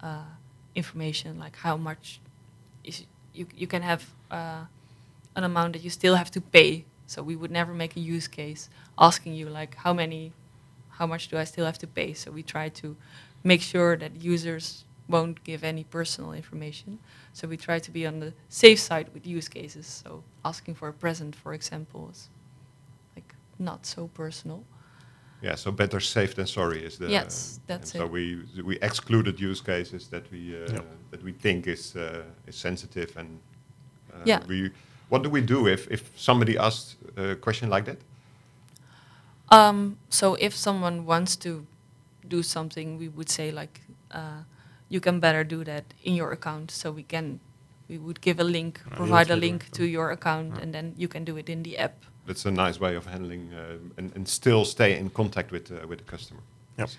uh, 0.00 0.36
information, 0.76 1.36
like 1.36 1.56
how 1.56 1.76
much 1.76 2.20
is 2.84 3.06
you 3.32 3.48
you 3.56 3.66
can 3.66 3.82
have 3.82 4.02
uh, 4.30 4.66
an 5.34 5.42
amount 5.42 5.72
that 5.72 5.82
you 5.82 5.90
still 5.90 6.14
have 6.14 6.30
to 6.30 6.40
pay. 6.40 6.84
So 7.08 7.24
we 7.24 7.34
would 7.34 7.50
never 7.50 7.74
make 7.74 7.96
a 7.96 8.00
use 8.00 8.28
case 8.28 8.70
asking 8.96 9.34
you 9.34 9.48
like 9.48 9.74
how 9.74 9.92
many, 9.92 10.32
how 10.90 11.08
much 11.08 11.26
do 11.26 11.36
I 11.36 11.42
still 11.42 11.66
have 11.66 11.78
to 11.78 11.88
pay. 11.88 12.14
So 12.14 12.30
we 12.30 12.44
try 12.44 12.68
to 12.82 12.96
make 13.42 13.62
sure 13.62 13.96
that 13.96 14.12
users 14.22 14.84
won't 15.08 15.42
give 15.42 15.64
any 15.64 15.82
personal 15.82 16.32
information. 16.32 17.00
So 17.32 17.48
we 17.48 17.56
try 17.56 17.80
to 17.80 17.90
be 17.90 18.06
on 18.06 18.20
the 18.20 18.32
safe 18.48 18.78
side 18.78 19.08
with 19.12 19.26
use 19.26 19.48
cases. 19.48 19.88
So 20.04 20.22
asking 20.44 20.76
for 20.76 20.86
a 20.86 20.92
present, 20.92 21.34
for 21.34 21.52
example, 21.52 22.10
is 22.12 22.28
not 23.58 23.86
so 23.86 24.08
personal. 24.08 24.64
Yeah, 25.42 25.56
so 25.56 25.72
better 25.72 26.00
safe 26.00 26.34
than 26.34 26.46
sorry 26.46 26.84
is 26.86 26.96
the. 26.98 27.10
Yes, 27.10 27.60
that's 27.66 27.94
and 27.94 28.00
So 28.00 28.04
it. 28.06 28.12
we 28.12 28.62
we 28.64 28.78
excluded 28.82 29.40
use 29.40 29.60
cases 29.62 30.08
that 30.08 30.30
we 30.32 30.38
uh, 30.56 30.72
Yeah. 30.72 30.82
that 31.10 31.22
we 31.22 31.32
think 31.32 31.66
is 31.66 31.94
uh, 31.96 32.22
is 32.46 32.56
sensitive 32.60 33.16
and. 33.16 33.28
Uh, 34.14 34.22
Yeah. 34.26 34.40
We, 34.48 34.70
what 35.10 35.22
do 35.22 35.30
we 35.30 35.40
do 35.42 35.66
if 35.68 35.86
if 35.90 36.02
somebody 36.16 36.58
asks 36.58 36.96
a 37.16 37.34
question 37.34 37.70
like 37.70 37.84
that? 37.84 37.98
Um, 39.50 39.96
so 40.08 40.34
if 40.40 40.54
someone 40.56 41.04
wants 41.04 41.36
to 41.36 41.66
do 42.28 42.42
something, 42.42 42.98
we 42.98 43.08
would 43.08 43.28
say 43.28 43.50
like, 43.52 43.80
uh, 44.10 44.42
you 44.88 45.00
can 45.00 45.20
better 45.20 45.44
do 45.44 45.64
that 45.64 45.84
in 46.02 46.14
your 46.14 46.32
account. 46.32 46.70
So 46.70 46.90
we 46.92 47.02
can, 47.02 47.40
we 47.88 47.98
would 47.98 48.20
give 48.20 48.40
a 48.40 48.44
link, 48.44 48.80
Uh, 48.86 48.96
provide 48.96 49.30
a 49.30 49.36
link 49.36 49.70
to 49.72 49.84
your 49.84 50.10
account, 50.10 50.54
Yeah. 50.54 50.62
and 50.62 50.72
then 50.74 50.94
you 50.96 51.08
can 51.08 51.24
do 51.24 51.36
it 51.36 51.48
in 51.48 51.62
the 51.62 51.76
app. 51.78 52.04
That's 52.26 52.46
a 52.46 52.50
nice 52.50 52.80
way 52.80 52.96
of 52.96 53.06
handling 53.06 53.52
uh, 53.52 53.98
and, 53.98 54.12
and 54.16 54.28
still 54.28 54.64
stay 54.64 54.98
in 54.98 55.10
contact 55.10 55.50
with 55.52 55.70
uh, 55.70 55.86
with 55.88 55.98
the 55.98 56.04
customer. 56.16 56.40
Yep. 56.78 56.88
So 56.88 56.98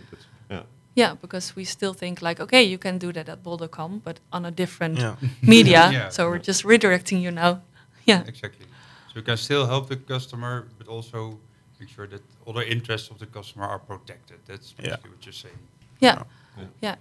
yeah. 0.50 0.64
Yeah, 0.98 1.16
because 1.22 1.56
we 1.56 1.66
still 1.66 1.94
think 1.94 2.22
like, 2.22 2.40
okay, 2.44 2.64
you 2.64 2.78
can 2.78 2.98
do 2.98 3.12
that 3.12 3.28
at 3.30 3.44
bol.com, 3.44 4.02
but 4.04 4.20
on 4.32 4.46
a 4.46 4.52
different 4.52 4.98
Yeah. 4.98 5.16
media. 5.42 5.90
Yeah. 5.94 6.10
So 6.12 6.30
we're 6.30 6.46
just 6.48 6.64
redirecting 6.64 7.22
you 7.22 7.32
now. 7.32 7.62
Yeah. 8.08 8.24
Exactly. 8.28 8.66
So 9.10 9.16
you 9.20 9.24
can 9.26 9.38
still 9.38 9.66
help 9.66 9.88
the 9.88 9.98
customer, 9.98 10.68
but 10.78 10.88
also 10.88 11.40
make 11.80 11.90
sure 11.90 12.08
that 12.08 12.22
other 12.48 12.64
interests 12.64 13.10
of 13.12 13.18
the 13.18 13.26
customer 13.26 13.66
are 13.68 13.80
protected. 13.80 14.38
That's 14.46 14.74
Yeah. 14.78 14.84
basically 14.90 15.10
what 15.12 15.26
you're 15.26 15.34
saying. 15.34 15.60
Yeah. 16.02 16.24
Yeah. 16.58 16.68
Yeah. 16.82 16.96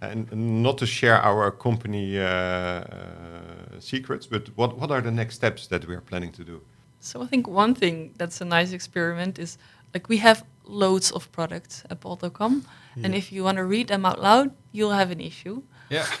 And 0.00 0.32
and 0.32 0.62
not 0.62 0.76
to 0.78 0.86
share 0.86 1.20
our 1.24 1.50
company 1.52 2.18
uh, 2.18 2.24
uh, 2.24 3.80
secrets, 3.80 4.26
but 4.26 4.48
what 4.56 4.76
what 4.78 4.90
are 4.90 5.02
the 5.02 5.10
next 5.10 5.34
steps 5.34 5.66
that 5.68 5.84
we 5.86 5.94
are 5.94 6.02
planning 6.02 6.32
to 6.32 6.44
do? 6.44 6.60
So 7.06 7.22
I 7.22 7.26
think 7.26 7.46
one 7.48 7.74
thing 7.74 8.12
that's 8.18 8.40
a 8.40 8.44
nice 8.44 8.72
experiment 8.74 9.38
is 9.38 9.58
like 9.94 10.08
we 10.08 10.18
have 10.18 10.42
loads 10.64 11.12
of 11.12 11.30
products 11.30 11.84
at 11.90 12.00
bol.com, 12.00 12.64
and 13.04 13.14
if 13.14 13.30
you 13.32 13.44
want 13.44 13.56
to 13.58 13.64
read 13.64 13.86
them 13.88 14.04
out 14.04 14.20
loud, 14.20 14.50
you'll 14.72 14.96
have 14.96 15.10
an 15.12 15.20
issue. 15.20 15.62
Yeah. 15.90 16.04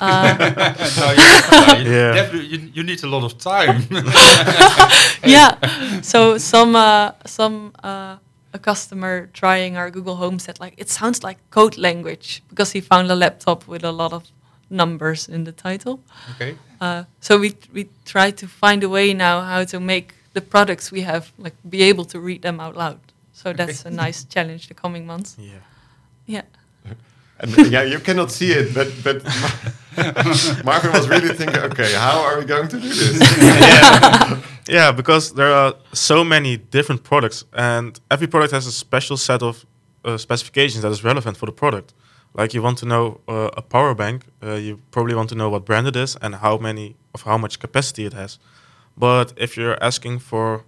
No, 1.00 1.10
you, 1.10 1.16
no, 1.50 1.74
you 1.82 1.90
Yeah. 1.90 2.12
definitely 2.14 2.46
you, 2.52 2.70
you 2.74 2.82
need 2.84 3.02
a 3.02 3.08
lot 3.08 3.24
of 3.24 3.36
time. 3.38 3.82
yeah. 5.24 5.58
So 6.02 6.38
some 6.38 6.76
uh, 6.76 7.10
some 7.26 7.72
uh, 7.82 8.16
a 8.52 8.58
customer 8.58 9.28
trying 9.32 9.76
our 9.76 9.90
Google 9.90 10.16
Home 10.16 10.38
said 10.38 10.60
like 10.60 10.74
it 10.78 10.88
sounds 10.88 11.24
like 11.24 11.38
code 11.50 11.76
language 11.78 12.42
because 12.48 12.70
he 12.72 12.80
found 12.80 13.10
a 13.10 13.14
laptop 13.16 13.66
with 13.68 13.84
a 13.84 13.92
lot 13.92 14.12
of 14.12 14.22
numbers 14.70 15.28
in 15.28 15.44
the 15.44 15.52
title. 15.52 15.98
okay. 16.34 16.56
Uh, 16.80 17.02
so 17.20 17.38
we 17.38 17.54
we 17.74 17.88
try 18.04 18.30
to 18.30 18.46
find 18.46 18.84
a 18.84 18.88
way 18.88 19.14
now 19.14 19.40
how 19.40 19.64
to 19.64 19.80
make 19.80 20.12
the 20.36 20.42
products 20.42 20.92
we 20.92 21.00
have 21.02 21.24
like 21.38 21.56
be 21.68 21.78
able 21.90 22.04
to 22.04 22.18
read 22.20 22.42
them 22.42 22.60
out 22.60 22.76
loud. 22.76 22.98
So 23.32 23.52
that's 23.52 23.86
a 23.86 23.90
nice 23.90 24.24
challenge 24.34 24.68
the 24.68 24.74
coming 24.74 25.06
months. 25.06 25.36
Yeah. 25.38 25.62
Yeah. 26.26 26.42
And 27.38 27.70
yeah, 27.70 27.82
you 27.92 28.00
cannot 28.00 28.30
see 28.30 28.50
it, 28.60 28.74
but 28.74 28.88
but 29.04 29.16
Ma- 29.24 30.62
Marvin 30.64 30.92
was 30.92 31.06
really 31.06 31.34
thinking, 31.34 31.62
okay, 31.70 31.92
how 31.92 32.18
are 32.26 32.38
we 32.38 32.44
going 32.46 32.68
to 32.68 32.78
do 32.80 32.88
this? 32.88 33.18
Yeah, 34.68 34.90
because 34.96 35.34
there 35.34 35.52
are 35.52 35.74
so 35.92 36.24
many 36.24 36.56
different 36.70 37.02
products, 37.02 37.44
and 37.52 38.00
every 38.08 38.26
product 38.26 38.52
has 38.52 38.66
a 38.66 38.72
special 38.72 39.16
set 39.16 39.42
of 39.42 39.64
uh, 40.04 40.16
specifications 40.18 40.82
that 40.82 40.92
is 40.92 41.04
relevant 41.04 41.36
for 41.36 41.46
the 41.46 41.52
product. 41.52 41.94
Like 42.34 42.54
you 42.54 42.62
want 42.62 42.78
to 42.78 42.86
know 42.86 43.20
uh, 43.28 43.50
a 43.56 43.62
power 43.62 43.94
bank, 43.94 44.22
uh, 44.42 44.54
you 44.54 44.78
probably 44.90 45.14
want 45.14 45.28
to 45.28 45.34
know 45.34 45.50
what 45.50 45.64
brand 45.64 45.86
it 45.86 45.96
is 45.96 46.16
and 46.20 46.34
how 46.34 46.58
many 46.58 46.94
of 47.14 47.22
how 47.22 47.38
much 47.38 47.58
capacity 47.58 48.04
it 48.06 48.12
has. 48.14 48.38
But 48.96 49.32
if 49.36 49.56
you're 49.56 49.76
asking 49.82 50.20
for 50.20 50.64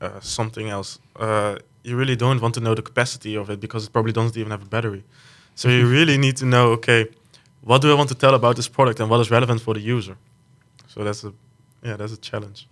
uh, 0.00 0.20
something 0.20 0.68
else, 0.68 0.98
uh, 1.16 1.56
you 1.82 1.96
really 1.96 2.16
don't 2.16 2.40
want 2.40 2.54
to 2.54 2.60
know 2.60 2.74
the 2.74 2.82
capacity 2.82 3.36
of 3.36 3.50
it 3.50 3.60
because 3.60 3.84
it 3.86 3.92
probably 3.92 4.12
doesn't 4.12 4.36
even 4.36 4.50
have 4.50 4.62
a 4.62 4.68
battery. 4.68 5.04
So 5.54 5.68
you 5.68 5.86
really 5.98 6.16
need 6.18 6.36
to 6.36 6.46
know, 6.46 6.72
okay, 6.72 7.06
what 7.62 7.82
do 7.82 7.90
I 7.90 7.94
want 7.94 8.08
to 8.10 8.14
tell 8.14 8.34
about 8.34 8.56
this 8.56 8.68
product 8.68 9.00
and 9.00 9.08
what 9.10 9.20
is 9.20 9.30
relevant 9.30 9.60
for 9.60 9.74
the 9.74 9.80
user. 9.80 10.16
So 10.86 11.02
that's 11.04 11.24
a 11.24 11.32
yeah, 11.82 11.96
that's 11.96 12.12
a 12.12 12.16
challenge. 12.16 12.66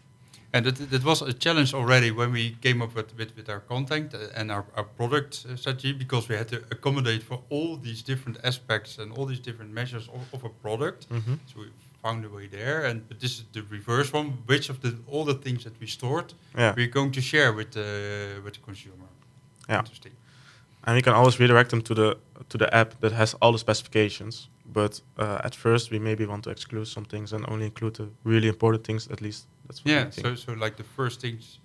And 0.54 0.66
it, 0.66 0.80
it 0.92 1.04
was 1.04 1.22
a 1.22 1.32
challenge 1.32 1.72
already 1.74 2.10
when 2.10 2.30
we 2.32 2.56
came 2.60 2.82
up 2.82 2.94
with, 2.94 3.16
with, 3.16 3.34
with 3.36 3.48
our 3.48 3.60
content 3.60 4.14
uh, 4.14 4.18
and 4.36 4.50
our, 4.52 4.64
our 4.76 4.84
product 4.84 5.46
uh, 5.50 5.56
strategy 5.56 5.92
because 5.92 6.28
we 6.28 6.36
had 6.36 6.48
to 6.48 6.56
accommodate 6.70 7.22
for 7.22 7.40
all 7.48 7.76
these 7.76 8.02
different 8.02 8.38
aspects 8.44 8.98
and 8.98 9.12
all 9.12 9.24
these 9.24 9.40
different 9.40 9.72
measures 9.72 10.08
of, 10.08 10.20
of 10.34 10.44
a 10.44 10.48
product. 10.50 11.08
Mhm. 11.08 11.38
So 11.46 11.60
we 11.60 11.70
found 12.02 12.24
a 12.24 12.28
way 12.28 12.46
there. 12.48 12.84
And 12.90 13.08
but 13.08 13.18
this 13.20 13.32
is 13.38 13.44
the 13.52 13.62
reverse 13.70 14.12
one. 14.12 14.28
Which 14.46 14.70
of 14.70 14.78
the 14.80 14.90
all 15.12 15.24
the 15.24 15.34
things 15.42 15.62
that 15.64 15.72
we 15.80 15.86
stored 15.86 16.34
Yeah. 16.58 16.74
we're 16.76 16.92
going 16.92 17.12
to 17.12 17.20
share 17.20 17.52
with 17.52 17.70
the 17.70 18.40
with 18.44 18.54
the 18.54 18.60
consumer. 18.60 19.08
Yeah. 19.68 19.78
Interesting. 19.80 20.12
and 20.84 20.96
we 20.96 21.02
can 21.02 21.12
always 21.14 21.38
redirect 21.38 21.70
them 21.70 21.82
to 21.82 21.94
the 21.94 22.16
to 22.48 22.58
the 22.58 22.66
app 22.74 23.00
that 23.00 23.12
has 23.12 23.34
all 23.40 23.52
the 23.52 23.58
specifications. 23.58 24.48
But 24.72 25.02
uh, 25.18 25.38
at 25.44 25.54
first, 25.54 25.90
we 25.90 25.98
maybe 25.98 26.24
want 26.26 26.42
to 26.44 26.50
exclude 26.50 26.86
some 26.86 27.04
things 27.06 27.32
and 27.32 27.44
only 27.48 27.64
include 27.66 27.92
the 27.94 28.08
really 28.24 28.48
important 28.48 28.84
things. 28.84 29.08
At 29.10 29.20
least 29.20 29.46
that's 29.66 29.80
what 29.84 29.92
Yeah. 29.92 30.10
So 30.10 30.34
so 30.36 30.52
like 30.64 30.76
the 30.76 30.84
first 30.96 31.20
things. 31.20 31.60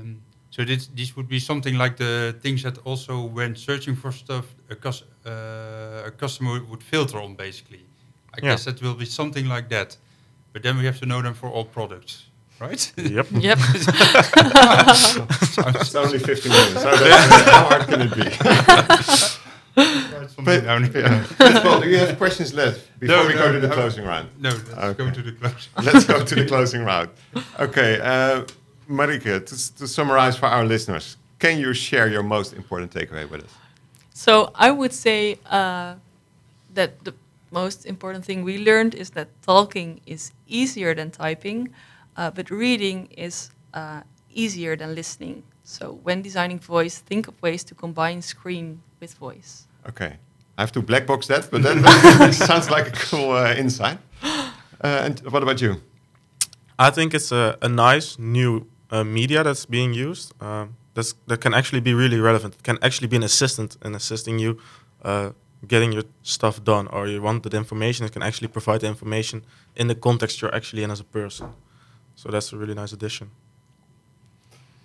Um, 0.00 0.22
so 0.50 0.64
this 0.64 0.88
this 0.94 1.16
would 1.16 1.28
be 1.28 1.38
something 1.40 1.78
like 1.82 1.96
the 1.96 2.34
things 2.42 2.62
that 2.62 2.78
also 2.84 3.14
when 3.34 3.56
searching 3.56 3.96
for 3.96 4.12
stuff 4.12 4.44
a, 4.70 4.74
cus- 4.74 5.04
uh, 5.26 6.06
a 6.06 6.10
customer 6.10 6.60
would 6.70 6.82
filter 6.82 7.18
on 7.20 7.34
basically. 7.36 7.84
I 8.34 8.38
Yeah. 8.42 8.50
guess 8.50 8.64
that 8.64 8.80
will 8.82 8.94
be 8.94 9.06
something 9.06 9.46
like 9.48 9.68
that. 9.70 9.96
But 10.52 10.62
then 10.62 10.76
we 10.78 10.84
have 10.86 10.98
to 11.00 11.06
know 11.06 11.22
them 11.22 11.34
for 11.34 11.48
all 11.48 11.64
products, 11.64 12.24
right? 12.60 12.92
yep. 12.96 13.26
Yep. 13.48 13.58
it's 15.80 15.94
only 15.94 16.18
15 16.18 16.52
minutes. 16.52 16.82
So 16.82 16.90
how 17.50 17.68
hard 17.68 17.86
can 17.88 18.00
it 18.02 18.14
be? 18.14 18.22
Write 19.76 20.30
something 20.30 20.44
But, 20.44 20.64
down. 20.64 20.90
yeah. 20.94 21.26
But, 21.38 21.80
do 21.82 21.88
you 21.88 21.98
have 21.98 22.16
questions 22.18 22.52
left 22.54 22.80
before 22.98 23.16
No, 23.16 23.26
we 23.26 23.34
no, 23.34 23.40
go 23.44 23.52
to 23.52 23.60
the 23.60 23.68
no. 23.68 23.74
closing 23.74 24.04
round? 24.04 24.28
No, 24.38 24.50
let's 24.50 24.68
go 24.70 25.04
Okay. 25.04 25.10
to 25.14 25.22
the 25.22 25.32
close. 25.32 25.68
Let's 25.82 26.04
go 26.04 26.24
to 26.24 26.34
the 26.34 26.46
closing 26.46 26.84
round. 26.84 27.10
Okay, 27.58 28.00
uh, 28.00 28.44
Marieke, 28.88 29.44
to, 29.46 29.74
to 29.78 29.86
summarize 29.86 30.36
for 30.36 30.46
our 30.46 30.64
listeners, 30.64 31.16
can 31.38 31.58
you 31.58 31.72
share 31.74 32.08
your 32.08 32.22
most 32.22 32.52
important 32.54 32.90
takeaway 32.92 33.28
with 33.30 33.44
us? 33.44 33.50
So 34.14 34.50
I 34.54 34.70
would 34.72 34.92
say 34.92 35.38
uh, 35.46 35.94
that 36.74 37.04
the 37.04 37.12
most 37.50 37.86
important 37.86 38.24
thing 38.24 38.44
we 38.44 38.58
learned 38.58 38.94
is 38.94 39.10
that 39.10 39.28
talking 39.42 40.00
is 40.06 40.32
easier 40.46 40.94
than 40.94 41.10
typing, 41.10 41.68
uh, 42.16 42.30
but 42.30 42.50
reading 42.50 43.08
is 43.16 43.50
uh, 43.74 44.02
easier 44.30 44.76
than 44.76 44.94
listening. 44.94 45.42
So 45.64 45.98
when 46.02 46.22
designing 46.22 46.58
voice, 46.58 46.98
think 46.98 47.28
of 47.28 47.40
ways 47.42 47.64
to 47.64 47.74
combine 47.74 48.22
screen 48.22 48.80
with 49.00 49.14
voice. 49.14 49.66
Okay, 49.88 50.16
I 50.56 50.62
have 50.62 50.72
to 50.72 50.82
black 50.82 51.06
box 51.06 51.26
that, 51.26 51.50
but 51.50 51.62
that 51.62 52.34
sounds 52.46 52.70
like 52.70 52.88
a 52.88 52.92
cool 52.92 53.32
uh, 53.32 53.54
insight. 53.54 53.98
Uh, 54.80 55.02
and 55.06 55.18
what 55.32 55.42
about 55.42 55.60
you? 55.60 55.82
I 56.78 56.90
think 56.90 57.12
it's 57.12 57.32
a, 57.32 57.58
a 57.60 57.68
nice 57.68 58.16
new 58.16 58.68
uh, 58.92 59.02
media 59.02 59.42
that's 59.42 59.66
being 59.66 59.92
used. 59.92 60.32
Um, 60.40 60.76
that's 60.94 61.14
that 61.26 61.40
can 61.40 61.52
actually 61.52 61.80
be 61.80 61.94
really 61.94 62.20
relevant. 62.20 62.54
It 62.54 62.62
can 62.62 62.78
actually 62.80 63.08
be 63.08 63.16
an 63.16 63.24
assistant 63.24 63.76
in 63.84 63.96
assisting 63.96 64.38
you 64.38 64.58
uh, 65.02 65.30
getting 65.66 65.92
your 65.92 66.04
stuff 66.22 66.62
done, 66.62 66.86
or 66.88 67.08
you 67.08 67.20
want 67.20 67.42
the 67.42 67.56
information. 67.56 68.06
It 68.06 68.12
can 68.12 68.22
actually 68.22 68.48
provide 68.48 68.80
the 68.80 68.86
information 68.86 69.44
in 69.76 69.88
the 69.88 69.94
context 69.94 70.40
you're 70.40 70.54
actually 70.54 70.82
in 70.82 70.90
as 70.90 71.00
a 71.00 71.04
person. 71.04 71.52
So 72.14 72.30
that's 72.30 72.52
a 72.52 72.56
really 72.56 72.74
nice 72.74 72.92
addition. 72.92 73.30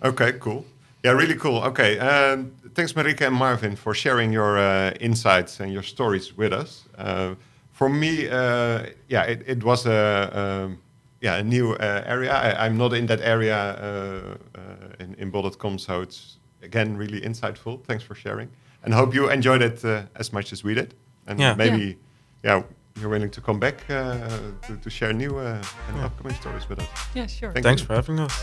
Okay, 0.02 0.32
cool. 0.40 0.64
Yeah, 1.04 1.12
really 1.12 1.36
cool. 1.36 1.62
Okay, 1.62 1.98
um, 1.98 2.52
thanks, 2.74 2.94
Marieke 2.94 3.26
and 3.26 3.36
Marvin, 3.36 3.76
for 3.76 3.94
sharing 3.94 4.32
your 4.32 4.58
uh, 4.58 4.92
insights 5.00 5.60
and 5.60 5.72
your 5.72 5.82
stories 5.82 6.36
with 6.36 6.52
us. 6.52 6.84
Uh, 6.96 7.34
for 7.72 7.88
me, 7.88 8.28
uh, 8.28 8.86
yeah, 9.08 9.24
it, 9.24 9.42
it 9.46 9.64
was 9.64 9.84
a 9.84 10.30
um, 10.32 10.78
yeah 11.20 11.36
a 11.36 11.42
new 11.42 11.72
uh, 11.72 12.02
area. 12.06 12.32
I, 12.32 12.66
am 12.66 12.78
not 12.78 12.92
in 12.92 13.06
that 13.06 13.20
area 13.20 13.56
uh, 13.56 14.36
uh, 14.58 15.02
in 15.02 15.14
in 15.18 15.30
Bol.com, 15.30 15.78
so 15.78 16.00
it's 16.00 16.38
again 16.62 16.96
really 16.96 17.20
insightful. 17.20 17.84
Thanks 17.84 18.04
for 18.04 18.14
sharing, 18.14 18.48
and 18.84 18.94
hope 18.94 19.14
you 19.14 19.30
enjoyed 19.30 19.62
it 19.62 19.84
uh, 19.84 20.02
as 20.14 20.32
much 20.32 20.52
as 20.52 20.62
we 20.62 20.74
did. 20.74 20.94
And 21.26 21.40
yeah. 21.40 21.54
maybe, 21.54 21.98
yeah. 22.42 22.62
you're 23.00 23.08
willing 23.08 23.30
to 23.30 23.40
come 23.40 23.58
back 23.58 23.88
uh, 23.90 24.28
to, 24.66 24.76
to 24.76 24.90
share 24.90 25.12
new 25.12 25.38
uh, 25.38 25.62
and 25.88 25.96
yeah. 25.96 26.04
upcoming 26.04 26.34
stories 26.34 26.68
with 26.68 26.80
us. 26.80 26.88
Yeah, 27.14 27.26
sure. 27.26 27.52
Thank 27.52 27.64
Thanks 27.64 27.82
you. 27.82 27.86
for 27.86 27.94
having 27.94 28.20
us. 28.20 28.42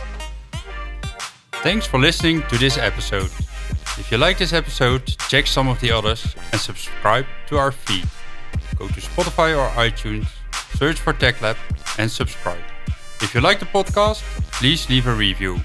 Thanks 1.63 1.85
for 1.85 1.99
listening 1.99 2.41
to 2.49 2.57
this 2.57 2.77
episode. 2.77 3.29
If 3.97 4.11
you 4.11 4.17
like 4.17 4.37
this 4.37 4.51
episode, 4.51 5.05
check 5.29 5.45
some 5.45 5.67
of 5.67 5.79
the 5.79 5.91
others 5.91 6.35
and 6.51 6.59
subscribe 6.59 7.25
to 7.47 7.57
our 7.57 7.71
feed. 7.71 8.07
Go 8.77 8.87
to 8.87 8.99
Spotify 8.99 9.55
or 9.55 9.69
iTunes, 9.77 10.27
search 10.75 10.99
for 10.99 11.13
TechLab 11.13 11.55
and 11.99 12.09
subscribe. 12.09 12.63
If 13.21 13.35
you 13.35 13.41
like 13.41 13.59
the 13.59 13.67
podcast, 13.67 14.23
please 14.51 14.89
leave 14.89 15.05
a 15.05 15.13
review. 15.13 15.61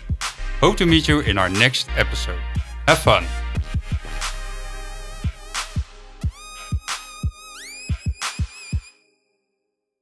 Hope 0.61 0.77
to 0.77 0.87
meet 0.87 1.09
you 1.09 1.21
in 1.21 1.39
our 1.39 1.49
next 1.49 1.89
episode. 1.97 2.41
Have 2.87 2.99
fun! 2.99 3.25